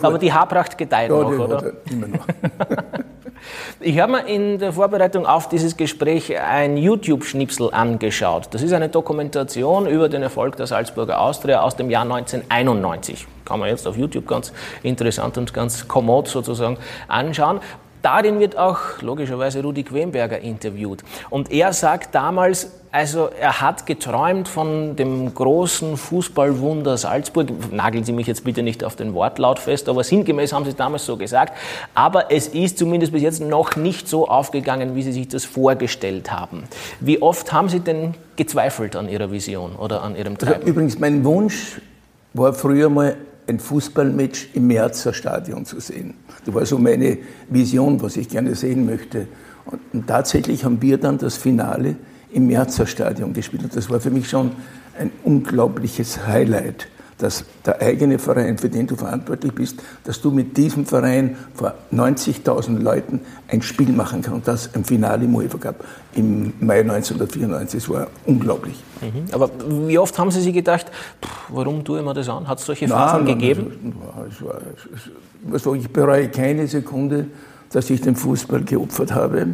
aber 0.02 0.18
die 0.18 0.32
Haarpracht 0.32 0.76
gedeiht 0.76 1.10
ja, 1.10 1.16
noch, 1.16 1.30
oder? 1.30 1.72
Immer 1.90 2.08
noch. 2.08 2.26
ich 3.80 3.98
habe 3.98 4.12
mir 4.12 4.26
in 4.26 4.58
der 4.58 4.72
Vorbereitung 4.72 5.26
auf 5.26 5.48
dieses 5.48 5.76
Gespräch 5.76 6.36
ein 6.38 6.76
YouTube-Schnipsel 6.76 7.72
angeschaut. 7.72 8.48
Das 8.52 8.62
ist 8.62 8.72
eine 8.72 8.88
Dokumentation 8.88 9.86
über 9.86 10.08
den 10.08 10.22
Erfolg 10.22 10.56
der 10.56 10.66
Salzburger 10.66 11.20
Austria 11.20 11.60
aus 11.60 11.76
dem 11.76 11.90
Jahr 11.90 12.02
1991. 12.02 13.26
Kann 13.44 13.60
man 13.60 13.68
jetzt 13.68 13.86
auf 13.86 13.96
YouTube 13.96 14.26
ganz 14.26 14.52
interessant 14.82 15.38
und 15.38 15.54
ganz 15.54 15.88
kommod 15.88 16.28
sozusagen 16.28 16.76
anschauen. 17.08 17.60
Darin 18.02 18.38
wird 18.38 18.56
auch 18.56 18.78
logischerweise 19.00 19.62
Rudi 19.62 19.82
Quemberger 19.82 20.38
interviewt. 20.38 21.02
Und 21.30 21.50
er 21.50 21.72
sagt 21.72 22.14
damals, 22.14 22.77
also 22.90 23.28
er 23.38 23.60
hat 23.60 23.86
geträumt 23.86 24.48
von 24.48 24.96
dem 24.96 25.34
großen 25.34 25.96
Fußballwunder 25.96 26.96
Salzburg. 26.96 27.48
Nageln 27.72 28.04
Sie 28.04 28.12
mich 28.12 28.26
jetzt 28.26 28.44
bitte 28.44 28.62
nicht 28.62 28.84
auf 28.84 28.96
den 28.96 29.14
Wortlaut 29.14 29.58
fest, 29.58 29.88
aber 29.88 30.04
sinngemäß 30.04 30.52
haben 30.52 30.64
Sie 30.64 30.70
es 30.70 30.76
damals 30.76 31.04
so 31.04 31.16
gesagt. 31.16 31.52
Aber 31.94 32.30
es 32.30 32.48
ist 32.48 32.78
zumindest 32.78 33.12
bis 33.12 33.22
jetzt 33.22 33.40
noch 33.40 33.76
nicht 33.76 34.08
so 34.08 34.28
aufgegangen, 34.28 34.94
wie 34.94 35.02
Sie 35.02 35.12
sich 35.12 35.28
das 35.28 35.44
vorgestellt 35.44 36.30
haben. 36.30 36.64
Wie 37.00 37.20
oft 37.20 37.52
haben 37.52 37.68
Sie 37.68 37.80
denn 37.80 38.14
gezweifelt 38.36 38.96
an 38.96 39.08
Ihrer 39.08 39.30
Vision 39.30 39.76
oder 39.76 40.02
an 40.02 40.16
Ihrem 40.16 40.38
Treiben? 40.38 40.54
Also 40.56 40.68
übrigens, 40.68 40.98
mein 40.98 41.24
Wunsch 41.24 41.80
war 42.34 42.52
früher 42.52 42.88
mal 42.88 43.16
ein 43.46 43.58
Fußballmatch 43.58 44.50
im 44.54 44.66
Merzer 44.66 45.12
Stadion 45.12 45.64
zu 45.64 45.80
sehen. 45.80 46.14
Das 46.44 46.54
war 46.54 46.66
so 46.66 46.78
meine 46.78 47.18
Vision, 47.48 48.00
was 48.02 48.16
ich 48.16 48.28
gerne 48.28 48.54
sehen 48.54 48.86
möchte. 48.86 49.26
Und, 49.64 50.06
tatsächlich 50.06 50.64
haben 50.64 50.80
wir 50.82 50.98
dann 50.98 51.18
das 51.18 51.36
Finale 51.36 51.96
im 52.30 52.46
Merzer 52.46 52.86
Stadion 52.86 53.32
gespielt. 53.32 53.64
Und 53.64 53.76
das 53.76 53.90
war 53.90 54.00
für 54.00 54.10
mich 54.10 54.28
schon 54.28 54.52
ein 54.98 55.10
unglaubliches 55.24 56.26
Highlight 56.26 56.88
dass 57.18 57.44
der 57.66 57.82
eigene 57.82 58.18
Verein, 58.18 58.58
für 58.58 58.68
den 58.68 58.86
du 58.86 58.96
verantwortlich 58.96 59.52
bist, 59.52 59.82
dass 60.04 60.20
du 60.20 60.30
mit 60.30 60.56
diesem 60.56 60.86
Verein 60.86 61.36
vor 61.52 61.74
90.000 61.92 62.78
Leuten 62.78 63.20
ein 63.48 63.60
Spiel 63.60 63.90
machen 63.90 64.22
kannst. 64.22 64.36
Und 64.36 64.48
das 64.48 64.68
im 64.68 64.84
Finale 64.84 65.24
im 65.24 65.34
UEFA 65.34 65.58
Cup 65.58 65.84
im 66.14 66.52
Mai 66.60 66.80
1994. 66.80 67.82
Das 67.82 67.90
war 67.90 68.06
unglaublich. 68.24 68.82
Mhm. 69.00 69.32
Aber 69.32 69.50
wie 69.68 69.98
oft 69.98 70.16
haben 70.18 70.30
Sie 70.30 70.40
sich 70.40 70.54
gedacht, 70.54 70.86
pff, 71.24 71.30
warum 71.48 71.84
tue 71.84 71.98
ich 71.98 72.04
mir 72.04 72.14
das 72.14 72.28
an? 72.28 72.46
Hat 72.46 72.60
es 72.60 72.66
solche 72.66 72.86
Phasen 72.86 73.24
nein, 73.24 73.38
gegeben? 73.38 73.94
Also, 75.52 75.74
ich 75.74 75.88
bereue 75.90 76.28
keine 76.28 76.66
Sekunde, 76.68 77.26
dass 77.70 77.90
ich 77.90 78.00
den 78.00 78.14
Fußball 78.14 78.62
geopfert 78.62 79.12
habe. 79.12 79.48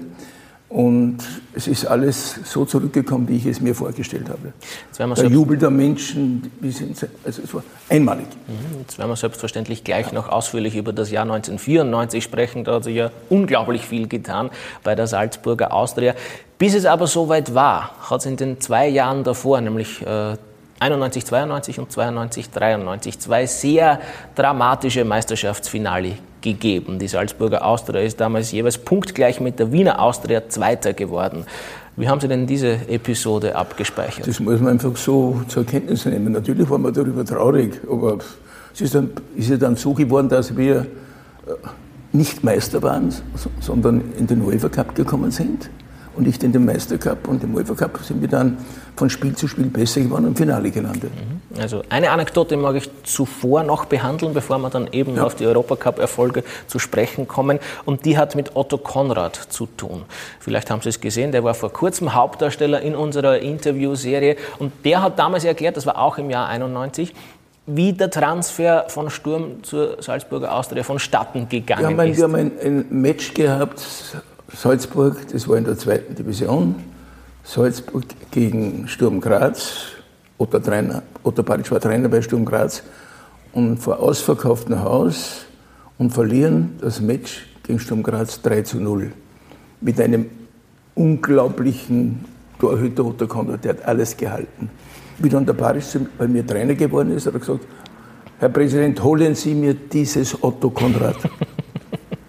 Und 0.75 1.19
es 1.55 1.69
ist 1.69 1.87
alles 1.87 2.41
so 2.43 2.65
zurückgekommen, 2.65 3.29
wie 3.29 3.37
ich 3.37 3.47
es 3.47 3.61
mir 3.61 3.77
vorgestellt 3.77 4.29
habe. 4.29 4.53
Der 4.99 5.31
Jubel 5.31 5.57
der 5.57 5.71
Menschen, 5.71 6.51
also 7.25 7.43
es 7.45 7.55
war 7.55 7.63
einmalig. 7.89 8.27
Mhm, 8.49 8.81
jetzt 8.81 8.99
werden 8.99 9.09
wir 9.09 9.15
selbstverständlich 9.15 9.85
gleich 9.85 10.11
noch 10.11 10.29
ausführlich 10.29 10.75
über 10.75 10.93
das 10.93 11.13
Jahr 11.13 11.23
1994 11.23 12.25
sprechen. 12.25 12.65
Da 12.65 12.75
hat 12.75 12.85
sich 12.85 12.97
ja 12.97 13.13
unglaublich 13.31 13.87
viel 13.87 14.09
getan 14.09 14.51
bei 14.83 14.97
der 14.97 15.07
Salzburger 15.07 15.73
Austria. 15.73 16.15
Bis 16.59 16.75
es 16.75 16.87
aber 16.87 17.07
soweit 17.07 17.55
war, 17.55 17.95
hat 18.11 18.23
es 18.23 18.27
in 18.27 18.37
den 18.37 18.61
zwei 18.61 18.89
Jahren 18.89 19.23
davor, 19.23 19.61
nämlich 19.61 20.05
äh, 20.05 20.37
91, 20.81 21.25
92 21.25 21.79
und 21.79 21.93
92, 21.93 22.51
93 22.51 23.21
zwei 23.21 23.47
sehr 23.47 24.01
dramatische 24.35 25.05
Meisterschaftsfinale 25.05 26.15
gegeben. 26.45 27.01
Die 27.01 27.09
Salzburger 27.09 27.65
Austria 27.65 28.03
ist 28.03 28.21
damals 28.21 28.53
jeweils 28.53 28.79
punktgleich 28.79 29.41
mit 29.41 29.59
der 29.59 29.73
Wiener 29.73 30.01
Austria 30.01 30.49
Zweiter 30.49 30.93
geworden. 30.93 31.45
Wie 31.97 32.09
haben 32.09 32.21
Sie 32.21 32.29
denn 32.29 32.47
diese 32.47 32.73
Episode 32.89 33.57
abgespeichert? 33.57 34.27
Das 34.27 34.39
muss 34.39 34.61
man 34.61 34.73
einfach 34.73 34.97
so 34.97 35.41
zur 35.49 35.65
Kenntnis 35.65 36.05
nehmen. 36.05 36.33
Natürlich 36.33 36.69
waren 36.71 36.83
wir 36.83 36.93
darüber 36.93 37.25
traurig, 37.25 37.81
aber 37.91 38.19
es 38.73 38.81
ist, 38.81 38.95
dann, 38.95 39.11
ist 39.35 39.51
ja 39.51 39.57
dann 39.57 39.75
so 39.75 39.95
geworden, 39.95 40.29
dass 40.29 40.57
wir 40.57 40.77
äh, 40.81 40.87
nicht 42.13 42.45
Meister 42.45 42.83
waren, 42.83 43.13
sondern 43.61 44.03
in 44.19 44.27
den 44.27 44.43
UEFA 44.43 44.69
Cup 44.69 44.95
gekommen 44.95 45.31
sind 45.31 45.71
und 46.17 46.27
nicht 46.27 46.43
in 46.43 46.53
den 46.53 46.65
Meistercup. 46.65 47.29
Und 47.29 47.43
im 47.43 47.55
UEFA 47.55 47.75
Cup 47.75 48.01
sind 48.03 48.21
wir 48.21 48.29
dann 48.29 48.59
von 48.97 49.11
Spiel 49.11 49.35
zu 49.35 49.49
Spiel 49.49 49.67
besser 49.67 50.01
geworden 50.01 50.25
und 50.25 50.31
im 50.31 50.37
Finale 50.37 50.71
gelandet. 50.71 51.11
Mhm. 51.15 51.61
Also 51.61 51.83
eine 51.89 52.11
Anekdote 52.11 52.57
mag 52.57 52.77
ich 52.77 52.91
zuvor 53.05 53.63
noch 53.63 53.85
behandeln, 53.87 54.35
bevor 54.35 54.59
wir 54.59 54.71
dann 54.71 54.89
eben 54.93 55.17
ja. 55.17 55.25
auf 55.25 55.35
die 55.35 55.47
Europacup-Erfolge 55.47 56.45
zu 56.67 56.79
sprechen 56.79 57.29
kommen. 57.29 57.59
Und 57.85 58.05
die 58.05 58.19
hat 58.19 58.35
mit 58.35 58.57
Otto 58.57 58.79
Konrad 58.79 59.37
zu 59.37 59.67
tun. 59.67 60.03
Vielleicht 60.41 60.71
haben 60.71 60.83
Sie 60.83 60.89
es 60.89 61.01
gesehen, 61.01 61.33
der 61.33 61.45
war 61.45 61.55
vor 61.55 61.73
kurzem 61.73 62.15
Hauptdarsteller 62.15 62.81
in 62.81 62.95
unserer 62.95 63.39
Interviewserie. 63.39 64.37
Und 64.59 64.73
der 64.85 65.03
hat 65.03 65.19
damals 65.19 65.45
erklärt, 65.45 65.77
das 65.77 65.87
war 65.87 65.99
auch 65.99 66.19
im 66.19 66.31
Jahr 66.31 66.49
91, 66.49 67.15
wie 67.67 67.93
der 67.93 68.11
Transfer 68.11 68.85
von 68.89 69.11
Sturm 69.11 69.63
zur 69.63 70.03
Salzburger 70.03 70.55
Austria 70.55 70.83
vonstatten 70.83 71.49
gegangen 71.49 71.83
ja, 71.83 71.91
mein, 71.91 72.11
ist. 72.11 72.19
Wir 72.19 72.25
haben 72.25 72.35
ein, 72.35 72.53
ein 72.63 72.87
Match 72.91 73.33
gehabt, 73.33 73.81
Salzburg, 74.57 75.17
das 75.33 75.49
war 75.49 75.57
in 75.57 75.65
der 75.65 75.77
zweiten 75.77 76.15
Division. 76.15 76.77
Salzburg 77.43 78.05
gegen 78.31 78.87
Sturm 78.89 79.21
Graz. 79.21 79.93
Otto, 80.39 80.59
Trainer, 80.59 81.03
Otto 81.23 81.43
Baric 81.43 81.71
war 81.71 81.81
Trainer 81.81 82.09
bei 82.09 82.23
Sturm 82.23 82.45
Graz. 82.45 82.83
Und 83.53 83.79
vor 83.79 84.01
ausverkauftem 84.01 84.81
Haus 84.81 85.47
und 85.99 86.13
verlieren 86.13 86.77
das 86.81 87.01
Match 87.01 87.47
gegen 87.63 87.79
Sturm 87.79 88.03
Graz 88.03 88.43
3 88.43 88.63
zu 88.63 88.81
0. 88.81 89.13
Mit 89.81 90.01
einem 90.01 90.27
unglaublichen 90.95 92.25
Torhüter 92.59 93.05
Otto 93.05 93.27
Konrad, 93.27 93.65
der 93.65 93.75
hat 93.75 93.85
alles 93.85 94.17
gehalten. 94.17 94.71
Wie 95.19 95.29
dann 95.29 95.45
der 95.47 95.53
Baric 95.53 95.85
bei 96.17 96.29
mir 96.29 96.47
Trainer 96.47 96.75
geworden 96.75 97.15
ist, 97.15 97.27
hat 97.27 97.35
er 97.35 97.41
gesagt, 97.41 97.67
Herr 98.39 98.49
Präsident, 98.49 99.03
holen 99.03 99.35
Sie 99.35 99.55
mir 99.55 99.75
dieses 99.75 100.43
Otto 100.43 100.71
Konrad 100.71 101.17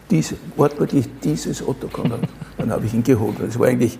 diese, 0.10 0.36
wortwörtlich 0.56 1.08
dieses 1.24 1.68
Otto 1.68 1.88
Konrad. 1.88 2.22
Dann 2.58 2.72
habe 2.72 2.86
ich 2.86 2.94
ihn 2.94 3.04
geholt. 3.04 3.40
Es 3.40 3.60
war 3.60 3.68
eigentlich 3.68 3.98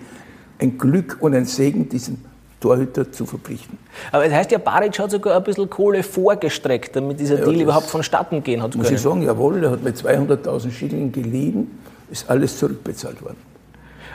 ein 0.58 0.78
Glück 0.78 1.18
und 1.20 1.34
ein 1.34 1.44
Segen, 1.44 1.88
diesen 1.88 2.24
Torhüter 2.60 3.12
zu 3.12 3.26
verpflichten. 3.26 3.78
Aber 4.12 4.24
das 4.24 4.32
heißt, 4.32 4.50
ja, 4.50 4.58
Baric 4.58 4.98
hat 4.98 5.10
sogar 5.10 5.36
ein 5.36 5.44
bisschen 5.44 5.68
Kohle 5.68 6.02
vorgestreckt, 6.02 6.96
damit 6.96 7.20
dieser 7.20 7.38
ja, 7.38 7.44
Deal 7.44 7.60
überhaupt 7.60 7.86
vonstatten 7.86 8.42
gehen 8.42 8.62
hat 8.62 8.68
muss 8.68 8.86
können. 8.86 8.94
Muss 8.94 9.00
ich 9.00 9.00
sagen, 9.00 9.22
jawohl, 9.22 9.62
er 9.62 9.72
hat 9.72 9.82
mit 9.82 9.96
200.000 9.96 10.70
Schilling 10.70 11.12
geliehen, 11.12 11.70
ist 12.10 12.28
alles 12.30 12.58
zurückbezahlt 12.58 13.22
worden. 13.22 13.36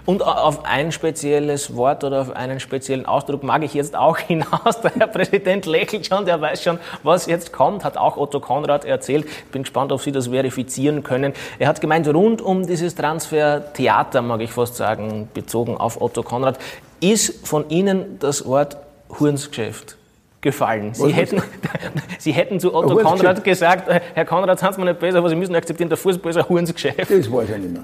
Und 0.05 0.25
auf 0.25 0.65
ein 0.65 0.91
spezielles 0.91 1.75
Wort 1.75 2.03
oder 2.03 2.22
auf 2.22 2.36
einen 2.36 2.60
speziellen 2.60 3.05
Ausdruck 3.05 3.43
mag 3.43 3.63
ich 3.63 3.74
jetzt 3.74 3.96
auch 3.96 4.17
hinaus. 4.17 4.81
Der 4.81 4.91
Herr 4.96 5.08
Präsident 5.08 5.65
lächelt 5.65 6.08
schon, 6.08 6.25
der 6.25 6.41
weiß 6.41 6.63
schon, 6.63 6.79
was 7.03 7.27
jetzt 7.27 7.53
kommt, 7.53 7.84
hat 7.84 7.98
auch 7.98 8.17
Otto 8.17 8.39
Konrad 8.39 8.86
erzählt. 8.86 9.25
Ich 9.25 9.51
bin 9.51 9.63
gespannt, 9.63 9.91
ob 9.91 10.01
Sie 10.01 10.12
das 10.12 10.27
verifizieren 10.27 11.03
können. 11.03 11.34
Er 11.60 11.67
hat 11.67 11.81
gemeint, 11.81 12.08
rund 12.08 12.41
um 12.41 12.65
dieses 12.65 12.96
Transfertheater, 12.96 14.22
mag 14.22 14.41
ich 14.41 14.51
fast 14.51 14.75
sagen, 14.75 15.29
bezogen 15.34 15.77
auf 15.77 16.01
Otto 16.01 16.24
Konrad, 16.24 16.58
ist 17.00 17.48
von 17.48 17.70
Ihnen 17.70 18.17
das 18.20 18.46
Wort 18.46 18.77
Hurensgeschäft 19.20 19.98
gefallen. 20.41 20.93
Sie 20.93 21.12
hätten, 21.12 21.41
Sie 22.17 22.31
hätten 22.31 22.60
zu 22.60 22.74
Otto 22.74 22.95
Konrad 22.98 23.43
gesagt, 23.43 23.89
Herr 24.13 24.25
Konrad, 24.25 24.60
sind 24.60 24.74
Sie 24.74 24.79
mir 24.79 24.88
nicht 24.88 25.00
besser, 25.00 25.19
aber 25.19 25.29
Sie 25.29 25.36
müssen 25.36 25.55
akzeptieren, 25.55 25.89
der 25.89 25.98
Fußball 25.98 26.31
ist 26.31 26.38
ein 26.38 26.50
Hurensgeschäft. 26.50 27.00
Das 27.00 27.31
weiß 27.31 27.50
ich 27.50 27.57
nicht 27.57 27.74
mehr. 27.74 27.83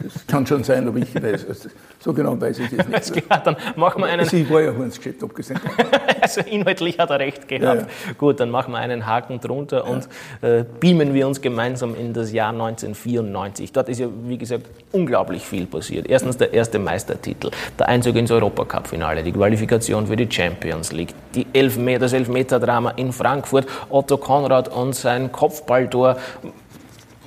Das 0.00 0.26
kann 0.28 0.46
schon 0.46 0.62
sein, 0.62 0.86
aber 0.86 0.98
ich 0.98 1.12
weiß 1.12 1.44
es. 1.48 1.68
So 1.98 2.12
genau 2.12 2.40
weiß 2.40 2.60
ich 2.60 2.72
es 2.72 3.10
nicht. 3.10 3.26
Klar, 3.26 3.42
dann 3.44 3.56
machen 3.74 4.02
wir 4.02 4.06
einen. 4.06 4.24
Sie 4.24 4.48
war 4.48 4.60
ja 4.60 4.72
Hurensgeschäft 4.72 5.22
abgesehen. 5.24 5.58
also 6.20 6.40
inhaltlich 6.42 6.98
hat 6.98 7.10
er 7.10 7.18
recht 7.18 7.48
gehabt. 7.48 7.62
Ja, 7.62 7.74
ja. 7.74 8.12
Gut, 8.16 8.38
dann 8.38 8.50
machen 8.50 8.72
wir 8.72 8.78
einen 8.78 9.06
Haken 9.06 9.40
drunter 9.40 9.78
ja. 9.78 9.90
und 9.90 10.08
äh, 10.40 10.64
beamen 10.78 11.14
wir 11.14 11.26
uns 11.26 11.40
gemeinsam 11.40 11.96
in 11.96 12.12
das 12.12 12.30
Jahr 12.30 12.50
1994. 12.50 13.72
Dort 13.72 13.88
ist 13.88 13.98
ja, 13.98 14.06
wie 14.24 14.38
gesagt, 14.38 14.66
unglaublich 14.92 15.42
viel 15.42 15.66
passiert. 15.66 16.08
Erstens 16.08 16.36
der 16.36 16.52
erste 16.52 16.78
Meistertitel, 16.78 17.50
der 17.76 17.88
Einzug 17.88 18.14
ins 18.14 18.30
Europacup-Finale, 18.30 19.24
die 19.24 19.32
Qualifikation 19.32 20.06
für 20.06 20.16
die 20.16 20.30
Champions 20.30 20.92
League, 20.92 21.12
die 21.34 21.46
Elfmeter, 21.52 21.97
das 21.98 22.12
Elfmeter-Drama 22.12 22.90
in 22.96 23.12
Frankfurt, 23.12 23.66
Otto 23.88 24.16
Konrad 24.16 24.68
und 24.68 24.94
sein 24.94 25.32
Kopfballtor 25.32 26.16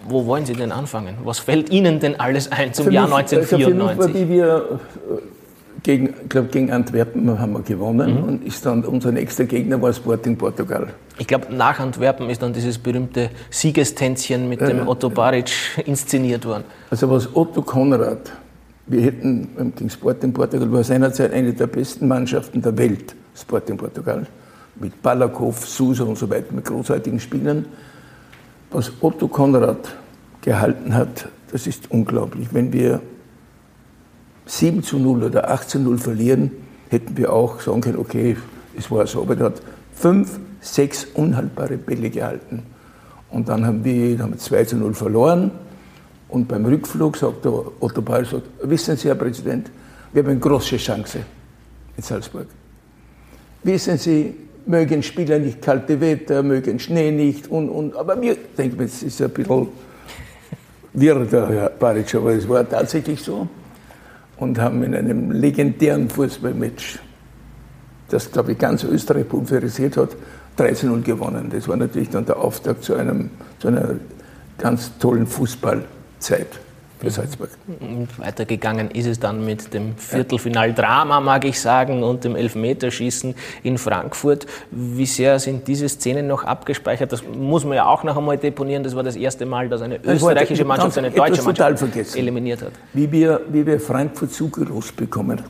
wo 0.07 0.25
wollen 0.25 0.45
Sie 0.45 0.53
denn 0.53 0.71
anfangen? 0.71 1.15
Was 1.23 1.39
fällt 1.39 1.69
Ihnen 1.69 1.99
denn 1.99 2.19
alles 2.19 2.51
ein 2.51 2.73
zum 2.73 2.85
für 2.85 2.91
Jahr 2.91 3.05
1994? 3.05 3.97
Für 3.97 4.03
mich 4.03 4.15
war, 4.15 4.21
wie 4.21 4.29
wir 4.29 4.79
äh, 4.79 5.21
gegen, 5.83 6.13
glaub, 6.29 6.51
gegen 6.51 6.71
Antwerpen 6.71 7.39
haben 7.39 7.53
wir 7.53 7.61
gewonnen 7.61 8.17
mhm. 8.17 8.23
und 8.23 8.45
ist 8.45 8.65
dann 8.65 8.83
unser 8.83 9.11
nächster 9.11 9.45
Gegner 9.45 9.81
war 9.81 9.93
Sporting 9.93 10.37
Portugal. 10.37 10.87
Ich 11.17 11.27
glaube, 11.27 11.53
nach 11.53 11.79
Antwerpen 11.79 12.29
ist 12.29 12.41
dann 12.41 12.53
dieses 12.53 12.77
berühmte 12.77 13.29
Siegestänzchen 13.49 14.47
mit 14.49 14.61
ja, 14.61 14.67
dem 14.67 14.87
Otto 14.87 15.09
Baric 15.09 15.51
inszeniert 15.85 16.45
worden. 16.45 16.63
Also 16.89 17.09
was 17.09 17.35
Otto 17.35 17.61
Konrad, 17.61 18.31
wir 18.87 19.01
hätten 19.01 19.49
ähm, 19.59 19.73
gegen 19.75 19.89
Sporting 19.89 20.33
Portugal 20.33 20.71
war 20.71 20.83
seinerzeit 20.83 21.33
eine 21.33 21.53
der 21.53 21.67
besten 21.67 22.07
Mannschaften 22.07 22.61
der 22.61 22.77
Welt, 22.77 23.15
Sporting 23.35 23.77
Portugal, 23.77 24.25
mit 24.81 25.01
Balakov, 25.01 25.67
Sousa 25.67 26.03
und 26.03 26.17
so 26.17 26.29
weiter, 26.29 26.53
mit 26.53 26.65
großartigen 26.65 27.19
Spielern 27.19 27.65
was 28.71 28.91
Otto 29.01 29.27
Konrad 29.27 29.95
gehalten 30.41 30.95
hat, 30.95 31.27
das 31.51 31.67
ist 31.67 31.91
unglaublich. 31.91 32.47
Wenn 32.51 32.73
wir 32.73 33.01
7 34.45 34.81
zu 34.81 34.97
0 34.97 35.23
oder 35.23 35.49
8 35.51 35.69
zu 35.69 35.79
0 35.79 35.97
verlieren, 35.97 36.51
hätten 36.89 37.15
wir 37.17 37.31
auch 37.31 37.59
sagen 37.59 37.81
können, 37.81 37.97
okay, 37.97 38.37
es 38.77 38.89
war 38.89 39.05
so, 39.05 39.21
aber 39.21 39.37
er 39.37 39.45
hat 39.47 39.61
fünf, 39.93 40.39
sechs 40.61 41.05
unhaltbare 41.13 41.77
Bälle 41.77 42.09
gehalten. 42.09 42.63
Und 43.29 43.49
dann 43.49 43.65
haben 43.65 43.83
wir, 43.83 44.19
haben 44.19 44.31
wir 44.31 44.39
2 44.39 44.65
zu 44.65 44.77
0 44.77 44.93
verloren. 44.93 45.51
Und 46.29 46.47
beim 46.47 46.65
Rückflug 46.65 47.17
sagt 47.17 47.45
der 47.45 47.53
Otto 47.79 48.01
Ball, 48.01 48.25
sagt, 48.25 48.43
wissen 48.63 48.95
Sie, 48.95 49.09
Herr 49.09 49.15
Präsident, 49.15 49.69
wir 50.13 50.23
haben 50.23 50.31
eine 50.31 50.39
große 50.39 50.77
Chance 50.77 51.19
in 51.97 52.03
Salzburg. 52.03 52.47
Wissen 53.63 53.97
Sie, 53.97 54.33
mögen 54.65 55.03
Spieler 55.03 55.39
nicht 55.39 55.61
kalte 55.61 55.99
Wetter, 55.99 56.43
mögen 56.43 56.79
Schnee 56.79 57.11
nicht 57.11 57.47
und, 57.47 57.69
und 57.69 57.95
aber 57.95 58.21
wir 58.21 58.35
denken, 58.57 58.83
es 58.83 59.03
ist 59.03 59.21
ein 59.21 59.31
bisschen 59.31 59.67
wirr, 60.93 61.25
der 61.25 61.49
Herr 61.49 61.69
Baric, 61.69 62.15
aber 62.15 62.33
es 62.33 62.47
war 62.47 62.67
tatsächlich 62.67 63.21
so. 63.21 63.47
Und 64.37 64.59
haben 64.59 64.83
in 64.83 64.95
einem 64.95 65.31
legendären 65.31 66.09
Fußballmatch, 66.09 66.99
das, 68.09 68.31
glaube 68.31 68.53
ich, 68.53 68.57
ganz 68.57 68.83
Österreich 68.83 69.27
pulverisiert 69.29 69.97
hat, 69.97 70.09
13-0 70.57 71.01
gewonnen. 71.03 71.49
Das 71.51 71.67
war 71.67 71.77
natürlich 71.77 72.09
dann 72.09 72.25
der 72.25 72.37
Auftakt 72.37 72.83
zu, 72.83 72.95
einem, 72.95 73.29
zu 73.59 73.67
einer 73.67 73.95
ganz 74.57 74.97
tollen 74.97 75.27
Fußballzeit 75.27 76.47
für 77.01 77.09
Salzburg. 77.09 77.49
Weitergegangen 78.17 78.91
ist 78.91 79.07
es 79.07 79.19
dann 79.19 79.43
mit 79.43 79.73
dem 79.73 79.97
Viertelfinaldrama, 79.97 81.19
mag 81.19 81.45
ich 81.45 81.59
sagen, 81.59 82.03
und 82.03 82.23
dem 82.23 82.35
Elfmeterschießen 82.35 83.33
in 83.63 83.77
Frankfurt. 83.77 84.45
Wie 84.69 85.07
sehr 85.07 85.39
sind 85.39 85.67
diese 85.67 85.89
Szenen 85.89 86.27
noch 86.27 86.43
abgespeichert? 86.43 87.11
Das 87.11 87.23
muss 87.23 87.65
man 87.65 87.73
ja 87.73 87.87
auch 87.87 88.03
noch 88.03 88.15
einmal 88.15 88.37
deponieren. 88.37 88.83
Das 88.83 88.95
war 88.95 89.03
das 89.03 89.15
erste 89.15 89.45
Mal, 89.45 89.67
dass 89.67 89.81
eine 89.81 89.99
österreichische 90.03 90.63
Mannschaft 90.63 90.97
eine 90.97 91.09
deutsche 91.09 91.41
Mannschaft 91.41 92.15
eliminiert 92.15 92.61
hat. 92.61 92.71
Wie 92.93 93.11
wir, 93.11 93.41
wie 93.49 93.65
wir 93.65 93.79
Frankfurt 93.79 94.31
zugelost 94.31 94.95
bekommen 94.95 95.41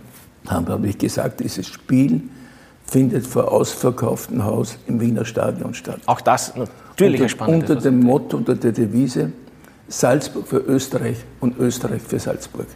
haben, 0.48 0.67
habe 0.70 0.88
ich 0.88 0.98
gesagt, 0.98 1.41
dieses 1.41 1.67
Spiel 1.67 2.22
findet 2.86 3.27
vor 3.27 3.51
ausverkauftem 3.51 4.43
Haus 4.43 4.77
im 4.88 5.01
Wiener 5.01 5.25
Stadion 5.25 5.74
statt. 5.74 6.00
Auch 6.05 6.22
das 6.22 6.53
natürlich 6.55 7.22
unter, 7.22 7.29
spannend. 7.29 7.70
Unter 7.70 7.75
dem 7.81 8.00
Motto, 8.00 8.38
unter 8.38 8.55
der 8.55 8.72
Devise, 8.72 9.31
Salzburg 9.88 10.47
für 10.47 10.57
Österreich 10.57 11.17
und 11.39 11.57
Österreich 11.59 12.01
für 12.01 12.19
Salzburg. 12.19 12.67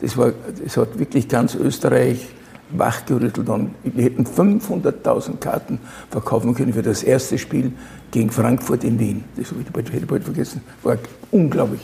Das, 0.00 0.16
war, 0.16 0.32
das 0.62 0.76
hat 0.76 0.98
wirklich 0.98 1.28
ganz 1.28 1.54
Österreich 1.54 2.26
wachgerüttelt 2.70 3.48
und 3.48 3.74
wir 3.82 4.04
hätten 4.04 4.24
500.000 4.24 5.38
Karten 5.38 5.80
verkaufen 6.10 6.54
können 6.54 6.72
für 6.72 6.82
das 6.82 7.02
erste 7.02 7.36
Spiel 7.38 7.72
gegen 8.10 8.30
Frankfurt 8.30 8.84
in 8.84 8.98
Wien. 8.98 9.24
Das 9.36 9.50
habe 9.50 9.60
ich 9.60 9.68
bald, 9.70 9.88
hätte 9.88 10.04
ich 10.04 10.06
bald 10.06 10.24
vergessen. 10.24 10.62
War 10.82 10.96
unglaublich. 11.30 11.80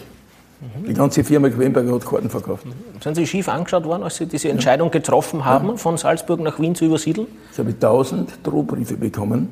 Die 0.86 0.94
ganze 0.94 1.22
Firma 1.22 1.50
Quenberger 1.50 1.94
hat 1.94 2.06
Karten 2.06 2.30
verkauft. 2.30 2.66
Sind 3.02 3.14
Sie 3.14 3.26
schief 3.26 3.48
angeschaut 3.48 3.84
worden, 3.84 4.02
als 4.02 4.16
Sie 4.16 4.26
diese 4.26 4.48
Entscheidung 4.48 4.90
getroffen 4.90 5.44
haben, 5.44 5.68
ja. 5.68 5.76
von 5.76 5.98
Salzburg 5.98 6.40
nach 6.40 6.58
Wien 6.58 6.74
zu 6.74 6.86
übersiedeln? 6.86 7.26
Ich 7.52 7.58
habe 7.58 7.70
1000 7.70 8.38
Drohbriefe 8.42 8.96
bekommen, 8.96 9.50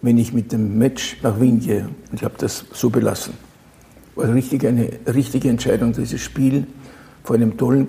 wenn 0.00 0.16
ich 0.16 0.32
mit 0.32 0.52
dem 0.52 0.78
Match 0.78 1.18
nach 1.22 1.38
Wien 1.38 1.60
gehe. 1.60 1.88
Und 2.10 2.14
ich 2.14 2.24
habe 2.24 2.34
das 2.38 2.64
so 2.72 2.88
belassen 2.88 3.34
war 4.16 4.32
richtig 4.32 4.66
eine 4.66 4.90
richtige 5.06 5.48
Entscheidung, 5.48 5.92
dieses 5.92 6.20
Spiel 6.20 6.66
vor 7.22 7.36
einem 7.36 7.56
tollen, 7.56 7.88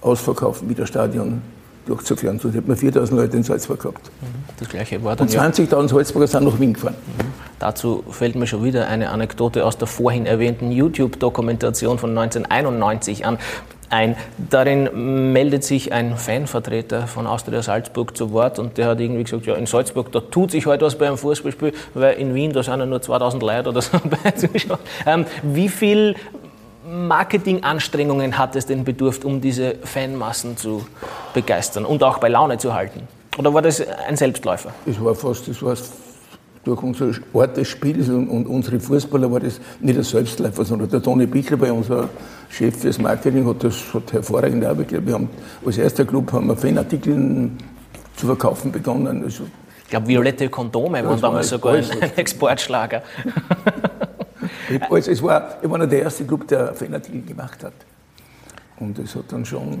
ausverkauften 0.00 0.68
Wiederstadion 0.68 1.42
durchzuführen. 1.86 2.38
So 2.38 2.50
hätten 2.50 2.68
wir 2.68 2.76
4000 2.76 3.20
Leute 3.20 3.36
in 3.36 3.42
Salzburg 3.42 3.80
gehabt. 3.80 4.10
Mhm. 4.20 4.26
Das 4.58 4.68
gleiche 4.68 5.02
war 5.04 5.16
dann 5.16 5.28
Und 5.28 5.34
20.000 5.34 5.88
Salzburger 5.88 6.26
sind 6.26 6.44
nach 6.44 6.58
Wien 6.58 6.72
gefahren. 6.74 6.94
Mhm. 7.18 7.26
Dazu 7.58 8.02
fällt 8.10 8.36
mir 8.36 8.46
schon 8.46 8.64
wieder 8.64 8.88
eine 8.88 9.10
Anekdote 9.10 9.66
aus 9.66 9.76
der 9.76 9.86
vorhin 9.86 10.24
erwähnten 10.24 10.72
YouTube-Dokumentation 10.72 11.98
von 11.98 12.16
1991 12.16 13.26
an 13.26 13.38
ein. 13.90 14.16
Darin 14.50 15.32
meldet 15.32 15.64
sich 15.64 15.92
ein 15.92 16.16
Fanvertreter 16.16 17.06
von 17.06 17.26
Austria 17.26 17.62
Salzburg 17.62 18.16
zu 18.16 18.32
Wort 18.32 18.58
und 18.58 18.78
der 18.78 18.86
hat 18.86 19.00
irgendwie 19.00 19.24
gesagt, 19.24 19.46
ja, 19.46 19.54
in 19.54 19.66
Salzburg, 19.66 20.10
da 20.12 20.20
tut 20.20 20.52
sich 20.52 20.66
heute 20.66 20.84
was 20.84 20.96
bei 20.96 21.06
einem 21.06 21.18
Fußballspiel, 21.18 21.72
weil 21.94 22.14
in 22.14 22.34
Wien, 22.34 22.52
da 22.52 22.62
sind 22.62 22.78
ja 22.78 22.86
nur 22.86 23.02
2000 23.02 23.42
Leute 23.42 23.68
oder 23.68 23.82
so 23.82 23.98
bei. 24.04 24.18
Ähm, 25.06 25.26
wie 25.42 25.68
viel 25.68 26.14
Marketinganstrengungen 26.88 28.38
hat 28.38 28.56
es 28.56 28.66
denn 28.66 28.84
bedurft, 28.84 29.24
um 29.24 29.40
diese 29.40 29.76
Fanmassen 29.82 30.56
zu 30.56 30.86
begeistern 31.34 31.84
und 31.84 32.02
auch 32.02 32.18
bei 32.18 32.28
Laune 32.28 32.58
zu 32.58 32.74
halten? 32.74 33.02
Oder 33.38 33.54
war 33.54 33.62
das 33.62 33.82
ein 34.08 34.16
Selbstläufer? 34.16 34.72
Es 34.86 35.02
war 35.02 35.14
fast, 35.14 35.48
das 35.48 35.62
war 35.62 35.76
durch 36.64 36.82
unser 36.82 37.12
Art 37.32 37.56
des 37.56 37.68
Spiels 37.68 38.08
und, 38.08 38.28
und, 38.28 38.46
unsere 38.46 38.80
Fußballer 38.80 39.30
war 39.30 39.40
das 39.40 39.60
nicht 39.80 39.96
ein 39.96 40.02
Selbstläufer, 40.02 40.64
sondern 40.64 40.90
der 40.90 41.02
Toni 41.02 41.26
Bichler, 41.26 41.56
bei 41.56 41.72
unser 41.72 42.08
Chef 42.50 42.76
fürs 42.76 42.98
Marketing, 42.98 43.46
hat 43.46 43.62
das 43.62 43.94
hat 43.94 44.12
hervorragend 44.12 44.64
Arbeit 44.64 44.88
gemacht. 44.88 45.06
Wir 45.06 45.14
haben 45.14 45.28
als 45.64 45.78
erster 45.78 46.04
Club 46.04 46.32
haben 46.32 46.48
wir 46.48 46.56
Fanartikel 46.56 47.50
zu 48.16 48.26
verkaufen 48.26 48.72
begonnen. 48.72 49.22
Also, 49.22 49.44
ich 49.84 49.90
glaube, 49.90 50.08
violette 50.08 50.48
Kondome 50.48 51.04
waren 51.04 51.20
damals 51.20 51.48
sogar 51.48 51.74
ein, 51.74 51.84
ein 52.00 52.10
Exportschlager. 52.16 53.02
also, 54.90 55.10
es 55.10 55.22
war, 55.22 55.58
ich 55.62 55.70
war 55.70 55.78
noch 55.78 55.88
der 55.88 56.02
erste 56.02 56.24
Club, 56.24 56.48
der 56.48 56.74
Fanartikel 56.74 57.22
gemacht 57.22 57.62
hat. 57.62 57.72
Und 58.80 58.98
es 58.98 59.14
hat 59.14 59.30
dann 59.30 59.44
schon 59.44 59.78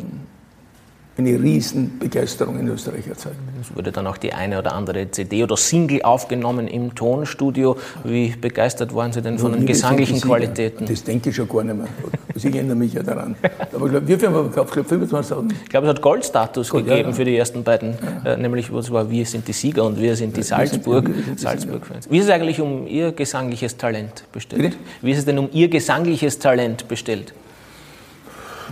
eine 1.20 1.40
Riesenbegeisterung 1.40 2.58
in 2.58 2.68
Österreich 2.68 3.06
erzeugt. 3.06 3.36
Es 3.60 3.74
wurde 3.76 3.92
dann 3.92 4.06
auch 4.06 4.16
die 4.16 4.32
eine 4.32 4.58
oder 4.58 4.72
andere 4.72 5.10
CD 5.10 5.42
oder 5.44 5.56
Single 5.56 6.02
aufgenommen 6.02 6.68
im 6.68 6.94
Tonstudio. 6.94 7.76
Wie 8.04 8.28
begeistert 8.28 8.94
waren 8.94 9.12
Sie 9.12 9.22
denn 9.22 9.38
von 9.38 9.52
den 9.52 9.66
gesanglichen 9.66 10.20
Qualitäten? 10.20 10.86
Das 10.86 11.04
denke 11.04 11.30
ich 11.30 11.36
schon 11.36 11.48
gar 11.48 11.64
nicht 11.64 11.76
mehr. 11.76 11.86
Also 12.34 12.48
ich 12.48 12.54
erinnere 12.54 12.76
mich 12.76 12.94
ja 12.94 13.02
daran. 13.02 13.36
Aber 13.74 13.86
ich 13.86 13.92
glaube, 13.92 14.08
wie 14.08 14.16
viel 14.16 14.28
haben 14.28 14.34
wir 14.34 14.44
verkauft? 14.44 14.76
Ich 14.76 14.86
glaube 14.86 15.04
25.000. 15.04 15.52
Ich 15.64 15.68
glaube, 15.68 15.86
es 15.86 15.94
hat 15.94 16.02
Goldstatus 16.02 16.70
Gold, 16.70 16.84
gegeben 16.84 17.02
ja, 17.02 17.08
ja. 17.08 17.14
für 17.14 17.24
die 17.24 17.36
ersten 17.36 17.62
beiden. 17.62 17.94
Ja. 18.24 18.32
Äh, 18.32 18.36
nämlich, 18.36 18.72
was 18.72 18.90
war, 18.90 19.10
wir 19.10 19.26
sind 19.26 19.46
die 19.46 19.52
Sieger 19.52 19.84
und 19.84 20.00
wir 20.00 20.16
sind 20.16 20.36
die 20.36 20.42
Salzburg, 20.42 21.10
Salzburg-Fans. 21.36 22.10
Wie 22.10 22.18
ist 22.18 22.24
es 22.24 22.30
eigentlich 22.30 22.60
um 22.60 22.86
Ihr 22.86 23.12
gesangliches 23.12 23.76
Talent 23.76 24.24
bestellt? 24.32 24.62
Bitte? 24.62 24.76
Wie 25.02 25.10
ist 25.10 25.18
es 25.18 25.24
denn 25.24 25.38
um 25.38 25.48
Ihr 25.52 25.68
gesangliches 25.68 26.38
Talent 26.38 26.88
bestellt? 26.88 27.34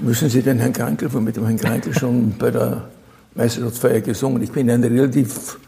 Müssen 0.00 0.28
Sie 0.28 0.42
den 0.42 0.58
Herrn 0.58 0.72
Krankel, 0.72 1.10
von 1.10 1.24
mit 1.24 1.36
dem 1.36 1.44
Herrn 1.44 1.56
Krankel 1.56 1.94
schon 1.94 2.34
bei 2.38 2.50
der 2.50 2.88
Meisterschaftsfeier 3.34 4.00
gesungen. 4.00 4.42
Ich 4.42 4.52
bin 4.52 4.70
ein 4.70 4.82
relativ 4.82 5.58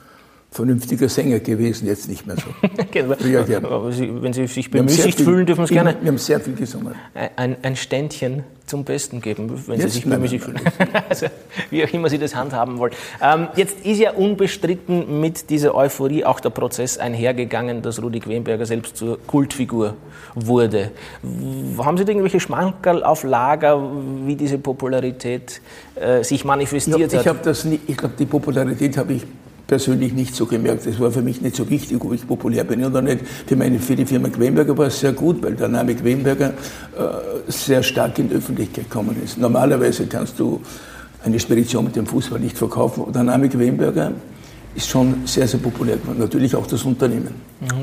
vernünftiger 0.50 1.08
Sänger 1.08 1.38
gewesen, 1.38 1.86
jetzt 1.86 2.08
nicht 2.08 2.26
mehr 2.26 2.36
so. 2.36 3.14
Früher 3.18 3.44
gern. 3.44 3.64
Aber 3.64 3.92
Sie, 3.92 4.10
wenn 4.20 4.32
Sie 4.32 4.46
sich 4.48 4.70
bemüßigt 4.70 5.20
fühlen, 5.20 5.46
dürfen 5.46 5.66
Sie 5.66 5.74
gerne. 5.74 5.96
Wir 6.00 6.08
haben 6.08 6.18
sehr 6.18 6.40
viel 6.40 6.54
gesungen. 6.54 6.94
Ein, 7.36 7.56
ein 7.62 7.76
Ständchen 7.76 8.42
zum 8.66 8.84
Besten 8.84 9.20
geben, 9.20 9.62
wenn 9.66 9.80
jetzt? 9.80 9.92
Sie 9.92 10.00
sich 10.00 10.10
bemüßigt 10.10 10.44
fühlen. 10.44 10.60
also, 11.08 11.26
wie 11.70 11.84
auch 11.84 11.92
immer 11.92 12.08
Sie 12.08 12.18
das 12.18 12.34
handhaben 12.34 12.78
wollen. 12.78 12.92
Ähm, 13.22 13.48
jetzt 13.54 13.84
ist 13.84 13.98
ja 13.98 14.12
unbestritten 14.12 15.20
mit 15.20 15.50
dieser 15.50 15.74
Euphorie 15.74 16.24
auch 16.24 16.40
der 16.40 16.50
Prozess 16.50 16.98
einhergegangen, 16.98 17.82
dass 17.82 18.02
Rudi 18.02 18.18
Quenberger 18.18 18.66
selbst 18.66 18.96
zur 18.96 19.18
Kultfigur 19.26 19.94
wurde. 20.34 20.90
Haben 21.78 21.96
Sie 21.96 22.04
da 22.04 22.10
irgendwelche 22.10 22.40
Schmankerl 22.40 23.04
auf 23.04 23.22
Lager, 23.22 23.80
wie 24.26 24.34
diese 24.34 24.58
Popularität 24.58 25.60
äh, 25.94 26.24
sich 26.24 26.44
manifestiert 26.44 27.12
ja, 27.12 27.20
ich 27.20 27.26
hat? 27.26 27.36
Hab 27.36 27.42
das 27.44 27.64
nicht, 27.64 27.82
ich 27.88 27.96
glaube, 27.96 28.14
die 28.18 28.26
Popularität 28.26 28.96
habe 28.96 29.12
ich 29.14 29.26
persönlich 29.70 30.12
nicht 30.12 30.34
so 30.34 30.46
gemerkt. 30.46 30.84
Es 30.86 30.98
war 30.98 31.12
für 31.12 31.22
mich 31.22 31.40
nicht 31.40 31.54
so 31.54 31.70
wichtig, 31.70 32.04
ob 32.04 32.12
ich 32.12 32.26
populär 32.26 32.64
bin 32.64 32.84
oder 32.84 33.00
nicht. 33.00 33.20
Für, 33.46 33.54
meine, 33.54 33.78
für 33.78 33.94
die 33.94 34.04
Firma 34.04 34.28
Quenberger 34.28 34.76
war 34.76 34.88
es 34.88 34.98
sehr 34.98 35.12
gut, 35.12 35.40
weil 35.44 35.54
der 35.54 35.68
Name 35.68 35.94
Quenberger 35.94 36.48
äh, 36.48 36.52
sehr 37.46 37.80
stark 37.84 38.18
in 38.18 38.28
die 38.28 38.34
Öffentlichkeit 38.34 38.90
gekommen 38.90 39.16
ist. 39.24 39.38
Normalerweise 39.38 40.06
kannst 40.06 40.40
du 40.40 40.60
eine 41.24 41.38
Spedition 41.38 41.84
mit 41.84 41.94
dem 41.94 42.04
Fußball 42.04 42.40
nicht 42.40 42.58
verkaufen. 42.58 43.12
Der 43.12 43.22
Name 43.22 43.48
Quenberger 43.48 44.10
ist 44.74 44.88
schon 44.88 45.24
sehr, 45.24 45.46
sehr 45.46 45.60
populär 45.60 45.98
geworden. 45.98 46.18
Natürlich 46.18 46.56
auch 46.56 46.66
das 46.66 46.82
Unternehmen. 46.82 47.34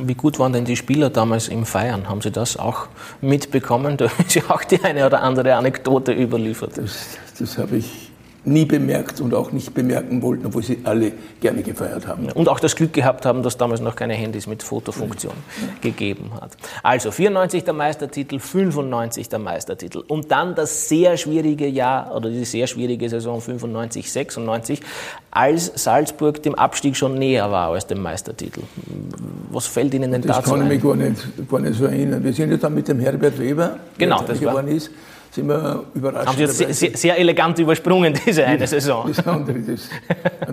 Wie 0.03 0.15
gut 0.15 0.39
waren 0.39 0.51
denn 0.51 0.65
die 0.65 0.75
Spieler 0.75 1.09
damals 1.09 1.47
im 1.47 1.65
Feiern? 1.65 2.09
Haben 2.09 2.19
Sie 2.19 2.31
das 2.31 2.57
auch 2.57 2.87
mitbekommen? 3.21 3.95
Da 3.97 4.09
haben 4.09 4.25
Sie 4.27 4.41
auch 4.49 4.65
die 4.65 4.83
eine 4.83 5.05
oder 5.05 5.23
andere 5.23 5.55
Anekdote 5.55 6.11
überliefert. 6.11 6.77
Das, 6.77 7.17
das 7.39 7.57
habe 7.57 7.77
ich 7.77 8.06
nie 8.47 8.65
bemerkt 8.65 9.19
und 9.21 9.33
auch 9.33 9.51
nicht 9.51 9.73
bemerken 9.73 10.21
wollten, 10.21 10.45
obwohl 10.45 10.63
sie 10.63 10.79
alle 10.83 11.11
gerne 11.41 11.61
gefeiert 11.61 12.07
haben. 12.07 12.29
Und 12.31 12.49
auch 12.49 12.59
das 12.59 12.75
Glück 12.75 12.93
gehabt 12.93 13.25
haben, 13.25 13.43
dass 13.43 13.57
damals 13.57 13.81
noch 13.81 13.95
keine 13.95 14.13
Handys 14.13 14.47
mit 14.47 14.63
Fotofunktion 14.63 15.33
ja. 15.61 15.67
gegeben 15.81 16.31
hat. 16.39 16.51
Also 16.81 17.11
94 17.11 17.63
der 17.65 17.73
Meistertitel, 17.73 18.39
95 18.39 19.29
der 19.29 19.39
Meistertitel 19.39 19.99
und 20.07 20.31
dann 20.31 20.55
das 20.55 20.87
sehr 20.87 21.17
schwierige 21.17 21.67
Jahr 21.67 22.15
oder 22.15 22.29
die 22.29 22.45
sehr 22.45 22.67
schwierige 22.67 23.09
Saison 23.09 23.41
95, 23.41 24.11
96, 24.11 24.81
als 25.31 25.71
Salzburg 25.75 26.41
dem 26.41 26.55
Abstieg 26.55 26.95
schon 26.95 27.15
näher 27.15 27.51
war 27.51 27.71
als 27.71 27.85
dem 27.85 28.01
Meistertitel. 28.01 28.61
Was 29.51 29.67
fällt 29.67 29.93
Ihnen 29.93 30.11
denn 30.11 30.21
das 30.21 30.37
dazu 30.37 30.53
ein? 30.53 30.59
Das 30.59 30.67
kann 30.67 30.71
ich 30.71 30.83
mich 30.83 30.83
gar 30.83 30.95
nicht, 30.95 31.49
gar 31.49 31.59
nicht 31.59 31.77
so 31.77 31.85
erinnern. 31.85 32.23
Wir 32.23 32.33
sind 32.33 32.49
ja 32.49 32.57
dann 32.57 32.73
mit 32.73 32.87
dem 32.87 32.99
Herbert 32.99 33.37
Weber, 33.37 33.77
genau, 33.97 34.19
der 34.19 34.27
das 34.29 34.39
geworden 34.39 34.69
ist, 34.69 34.89
sind 35.31 35.47
wir 35.47 35.83
überrascht. 35.93 36.27
Haben 36.27 36.37
Sie 36.37 36.43
jetzt 36.43 36.79
sehr, 36.79 36.97
sehr, 36.97 37.17
elegant 37.17 37.59
übersprungen, 37.59 38.13
diese 38.25 38.45
eine 38.45 38.67
Saison. 38.67 39.07
Das 39.07 39.25
andere, 39.27 39.59
das, 39.59 39.89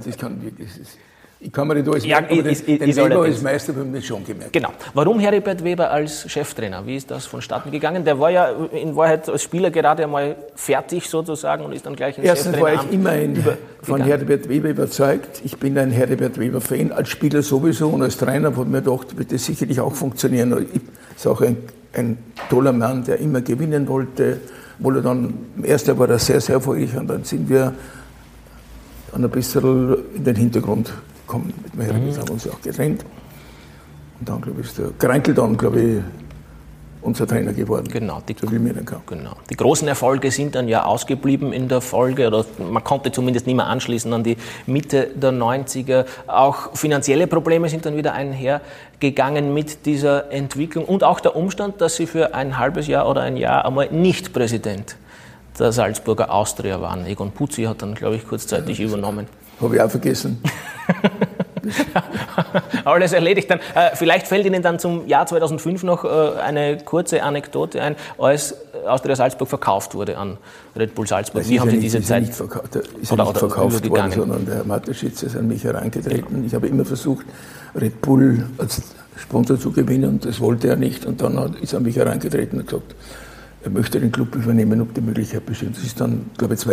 das 0.05 0.19
kann 0.19 0.43
wirklich. 0.43 0.69
Das 0.79 0.99
Ich 1.45 1.53
kann 1.53 1.69
mir 1.69 1.75
nicht 1.75 1.87
alles 1.87 2.07
ja, 2.07 2.21
merken, 2.23 2.47
ist, 2.47 2.67
den, 2.67 2.79
ist, 2.79 2.99
den 2.99 3.11
Weber 3.11 3.23
als 3.23 3.43
Meister 3.43 3.75
habe 3.75 3.85
ich 3.85 3.91
mir 3.91 4.01
schon 4.01 4.25
gemerkt. 4.25 4.55
Genau. 4.55 4.71
Warum 4.95 5.21
Heribert 5.21 5.63
Weber 5.63 5.91
als 5.91 6.31
Cheftrainer? 6.31 6.87
Wie 6.87 6.97
ist 6.97 7.11
das 7.11 7.27
vonstatten 7.27 7.71
gegangen? 7.71 8.03
Der 8.03 8.19
war 8.19 8.31
ja 8.31 8.49
in 8.73 8.97
Wahrheit 8.97 9.29
als 9.29 9.43
Spieler 9.43 9.71
gerade 9.71 10.05
einmal 10.05 10.37
fertig 10.55 11.07
sozusagen 11.07 11.63
und 11.63 11.73
ist 11.73 11.85
dann 11.85 11.97
gleich 11.97 12.17
ins 12.17 12.27
Erstens 12.27 12.59
war 12.59 12.73
ich 12.73 12.91
immer 12.91 13.11
ein, 13.11 13.45
von 13.83 14.01
Heribert 14.01 14.49
Weber 14.49 14.71
überzeugt. 14.71 15.43
Ich 15.45 15.59
bin 15.59 15.77
ein 15.77 15.91
Heribert 15.91 16.39
Weber-Fan, 16.39 16.93
als 16.93 17.11
Spieler 17.11 17.43
sowieso 17.43 17.91
und 17.91 18.01
als 18.01 18.17
Trainer 18.17 18.51
ich 18.51 18.57
mir 18.57 18.81
gedacht, 18.81 19.19
wird 19.19 19.31
das 19.31 19.45
sicherlich 19.45 19.81
auch 19.81 19.95
funktionieren. 19.95 20.67
Ich, 20.73 20.81
ist 21.15 21.27
auch 21.27 21.43
ein, 21.43 21.59
ein 21.93 22.17
toller 22.49 22.73
Mann, 22.73 23.05
der 23.05 23.19
immer 23.19 23.43
gewinnen 23.43 23.87
wollte. 23.87 24.41
Wohl 24.79 25.01
dann, 25.03 25.35
im 25.57 25.65
ersten 25.65 25.97
war 25.99 26.09
er 26.09 26.19
sehr, 26.19 26.41
sehr 26.41 26.57
erfolgreich 26.57 26.97
und 26.97 27.07
dann 27.07 27.25
sind 27.25 27.49
wir 27.49 27.73
dann 29.13 29.25
ein 29.25 29.31
bisschen 29.31 29.97
in 30.17 30.25
den 30.25 30.37
Hintergrund 30.37 30.93
gekommen. 31.27 31.53
Mit 31.63 31.75
mehreren 31.77 32.07
mhm. 32.07 32.17
haben 32.17 32.31
uns 32.31 32.49
auch 32.49 32.61
getrennt. 32.61 33.05
Und 34.19 34.29
dann, 34.29 34.41
glaube 34.41 34.61
ich, 34.61 34.67
ist 34.67 34.79
der 34.79 34.91
Krankel 34.99 35.35
dann, 35.35 35.57
glaube 35.57 35.81
ich, 35.81 36.03
unser 37.05 37.27
Trainer 37.27 37.53
geworden. 37.53 37.89
Genau 37.91 38.21
die, 38.27 38.35
so 38.41 38.47
genau. 38.47 39.33
die 39.51 39.57
großen 39.57 39.87
Erfolge 39.87 40.31
sind 40.31 40.55
dann 40.55 40.69
ja 40.69 40.85
ausgeblieben 40.85 41.53
in 41.53 41.69
der 41.69 41.81
Folge, 41.81 42.27
oder 42.27 42.45
man 42.59 42.83
konnte 42.83 43.13
zumindest 43.13 43.47
nicht 43.47 43.57
mehr 43.57 43.67
anschließen 43.67 44.13
an 44.13 44.25
die 44.25 44.37
Mitte 44.67 45.09
der 45.15 45.33
90er. 45.33 46.07
Auch 46.27 46.75
finanzielle 46.77 47.27
Probleme 47.27 47.69
sind 47.69 47.87
dann 47.87 47.97
wieder 47.97 48.15
einhergegangen 48.15 49.53
mit 49.53 49.87
dieser 49.87 50.33
Entwicklung 50.33 50.85
und 50.85 51.05
auch 51.05 51.21
der 51.21 51.37
Umstand, 51.37 51.81
dass 51.81 51.97
Sie 51.97 52.07
für 52.07 52.35
ein 52.35 52.59
halbes 52.59 52.87
Jahr 52.87 53.09
oder 53.09 53.23
ein 53.23 53.37
Jahr 53.37 53.65
einmal 53.65 53.91
nicht 53.91 54.33
Präsident 54.33 54.97
der 55.59 55.73
Salzburger 55.73 56.33
Austria 56.33 56.81
waren. 56.81 57.07
Egon 57.07 57.31
Puzzi 57.31 57.65
hat 57.65 57.83
dann, 57.83 57.95
glaube 57.95 58.17
ich, 58.17 58.27
kurzzeitig 58.27 58.79
ja, 58.79 58.87
übernommen. 58.87 59.27
Habe 59.61 59.77
ich 59.77 59.81
auch 59.81 59.91
vergessen. 59.91 60.43
Alles 62.85 63.13
erledigt 63.15 63.51
dann. 63.51 63.61
Äh, 63.75 63.95
vielleicht 63.95 64.27
fällt 64.27 64.47
Ihnen 64.47 64.63
dann 64.63 64.79
zum 64.79 65.07
Jahr 65.07 65.27
2005 65.27 65.83
noch 65.83 66.05
äh, 66.05 66.09
eine 66.41 66.79
kurze 66.79 67.23
Anekdote 67.23 67.83
ein, 67.83 67.97
als 68.19 68.57
Austria 68.87 69.17
Salzburg 69.17 69.49
verkauft 69.49 69.95
wurde 69.95 70.19
an 70.19 70.39
Red 70.77 70.95
Bull 70.95 71.07
Salzburg. 71.07 71.43
Das 71.43 71.51
Wie 71.51 71.61
haben 71.61 71.71
Sie 71.71 71.79
diese 71.79 71.99
ist 71.99 72.09
Zeit? 72.09 72.23
Nicht 72.23 72.35
verkauft, 72.35 72.77
ist 72.77 73.13
oder, 73.13 73.25
nicht 73.25 73.39
verkauft 73.39 73.89
worden, 73.89 74.13
sondern 74.13 74.47
der 74.47 74.65
Mateschitz 74.65 75.23
ist 75.23 75.37
an 75.37 75.49
mich 75.49 75.65
herangetreten. 75.65 76.41
Ja. 76.41 76.47
Ich 76.47 76.55
habe 76.55 76.69
immer 76.69 76.85
versucht, 76.85 77.27
Red 77.75 78.01
Bull 78.01 78.47
als 78.59 78.83
Sponsor 79.17 79.59
zu 79.59 79.73
gewinnen 79.73 80.09
und 80.09 80.25
das 80.25 80.41
wollte 80.41 80.69
er 80.69 80.77
nicht. 80.77 81.07
Und 81.07 81.21
dann 81.23 81.57
ist 81.61 81.73
er 81.73 81.79
an 81.79 81.85
mich 81.85 81.97
herangetreten 81.97 82.61
und 82.61 82.67
gesagt, 82.67 82.95
er 83.63 83.71
möchte 83.71 83.99
den 83.99 84.13
Club 84.13 84.35
übernehmen, 84.35 84.81
ob 84.83 84.93
die 84.95 85.01
Möglichkeit 85.01 85.47
besteht. 85.47 85.77
Das 85.77 85.83
ist 85.83 86.01
dann, 86.01 86.31
glaube 86.37 86.55
ich, 86.55 86.67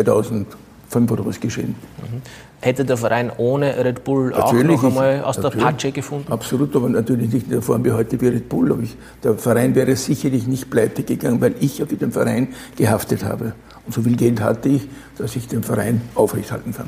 2005 0.92 1.12
oder 1.12 1.26
was 1.26 1.40
geschehen. 1.40 1.76
Mhm. 1.98 2.22
Hätte 2.60 2.86
der 2.86 2.98
Verein 2.98 3.32
ohne 3.38 3.84
Red 3.84 4.04
Bull 4.04 4.30
natürlich 4.30 4.78
auch 4.80 4.84
noch 4.84 4.90
einmal 4.90 5.24
aus 5.24 5.38
der 5.40 5.50
Patsche 5.50 5.92
gefunden? 5.92 6.32
Absolut, 6.32 6.76
aber 6.76 6.90
natürlich 6.90 7.34
nicht 7.34 7.46
in 7.46 7.54
der 7.54 7.62
Form 7.62 7.84
wie 7.84 7.92
heute 7.92 8.20
wie 8.22 8.28
Red 8.28 8.50
Bull. 8.50 8.78
Ich, 8.84 8.96
der 9.24 9.34
Verein 9.36 9.74
wäre 9.74 9.96
sicherlich 9.96 10.46
nicht 10.48 10.70
pleite 10.70 11.04
gegangen, 11.04 11.42
weil 11.42 11.56
ich 11.60 11.80
ja 11.80 11.86
für 11.86 11.96
den 11.96 12.12
Verein 12.12 12.50
gehaftet 12.78 13.24
habe. 13.24 13.54
Und 13.86 13.96
so 13.96 14.02
viel 14.04 14.16
Geld 14.16 14.42
hatte 14.42 14.70
ich, 14.70 14.84
dass 15.18 15.36
ich 15.36 15.48
den 15.48 15.64
Verein 15.64 16.02
aufrechthalten 16.14 16.72
kann. 16.72 16.88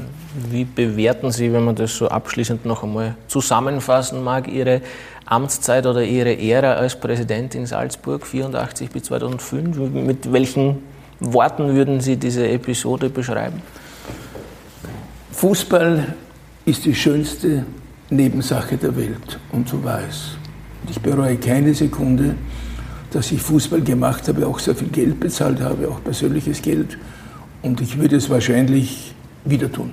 Wie 0.51 0.63
bewerten 0.63 1.31
Sie, 1.31 1.51
wenn 1.51 1.65
man 1.65 1.75
das 1.75 1.97
so 1.97 2.07
abschließend 2.07 2.65
noch 2.65 2.83
einmal 2.83 3.15
zusammenfassen 3.27 4.23
mag, 4.23 4.47
Ihre 4.47 4.81
Amtszeit 5.25 5.87
oder 5.87 6.03
Ihre 6.03 6.37
Ära 6.37 6.73
als 6.73 6.95
Präsident 6.95 7.55
in 7.55 7.65
Salzburg, 7.65 8.27
84 8.27 8.91
bis 8.91 9.03
2005? 9.03 9.77
Mit 9.91 10.31
welchen 10.31 10.83
Worten 11.19 11.73
würden 11.73 11.99
Sie 11.99 12.17
diese 12.17 12.47
Episode 12.47 13.09
beschreiben? 13.09 13.61
Fußball 15.33 16.13
ist 16.63 16.85
die 16.85 16.93
schönste 16.93 17.65
Nebensache 18.09 18.77
der 18.77 18.95
Welt 18.95 19.39
und 19.51 19.67
so 19.67 19.83
war 19.83 19.99
es. 20.07 20.37
Ich 20.89 20.99
bereue 21.01 21.37
keine 21.37 21.73
Sekunde, 21.73 22.35
dass 23.11 23.31
ich 23.31 23.41
Fußball 23.41 23.81
gemacht 23.81 24.27
habe, 24.27 24.45
auch 24.45 24.59
sehr 24.59 24.75
viel 24.75 24.89
Geld 24.89 25.19
bezahlt 25.19 25.59
habe, 25.59 25.89
auch 25.89 26.03
persönliches 26.03 26.61
Geld. 26.61 26.97
Und 27.63 27.81
ich 27.81 27.97
würde 27.97 28.17
es 28.17 28.29
wahrscheinlich 28.29 29.15
wieder 29.43 29.71
tun. 29.71 29.91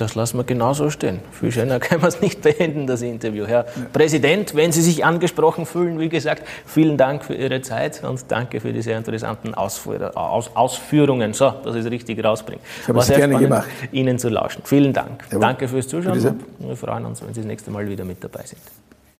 Das 0.00 0.14
lassen 0.14 0.38
wir 0.38 0.44
genauso 0.44 0.88
stehen. 0.88 1.20
Viel 1.30 1.52
schöner 1.52 1.78
können 1.78 2.00
wir 2.00 2.08
es 2.08 2.22
nicht 2.22 2.40
beenden, 2.40 2.86
das 2.86 3.02
Interview. 3.02 3.46
Herr 3.46 3.66
ja. 3.66 3.86
Präsident, 3.92 4.54
wenn 4.54 4.72
Sie 4.72 4.80
sich 4.80 5.04
angesprochen 5.04 5.66
fühlen, 5.66 5.98
wie 6.00 6.08
gesagt, 6.08 6.42
vielen 6.64 6.96
Dank 6.96 7.22
für 7.22 7.34
Ihre 7.34 7.60
Zeit 7.60 8.02
und 8.02 8.24
danke 8.28 8.60
für 8.60 8.72
die 8.72 8.80
sehr 8.80 8.96
interessanten 8.96 9.52
Ausführ 9.52 10.16
Aus 10.16 10.56
Ausführungen. 10.56 11.34
So, 11.34 11.50
dass 11.50 11.74
ich 11.74 11.84
es 11.84 11.90
richtig 11.90 12.24
rausbringe. 12.24 12.60
Ich 12.80 12.88
habe 12.88 12.98
es 12.98 13.08
gerne 13.08 13.38
gemacht. 13.38 13.68
Ihnen 13.92 14.18
zu 14.18 14.30
lauschen. 14.30 14.62
Vielen 14.64 14.94
Dank. 14.94 15.22
Jawohl. 15.28 15.40
Danke 15.40 15.68
fürs 15.68 15.86
Zuschauen. 15.86 16.40
Wir 16.58 16.76
freuen 16.76 17.04
uns, 17.04 17.20
wenn 17.20 17.34
Sie 17.34 17.40
das 17.40 17.46
nächste 17.46 17.70
Mal 17.70 17.86
wieder 17.86 18.06
mit 18.06 18.24
dabei 18.24 18.44
sind. 18.46 18.60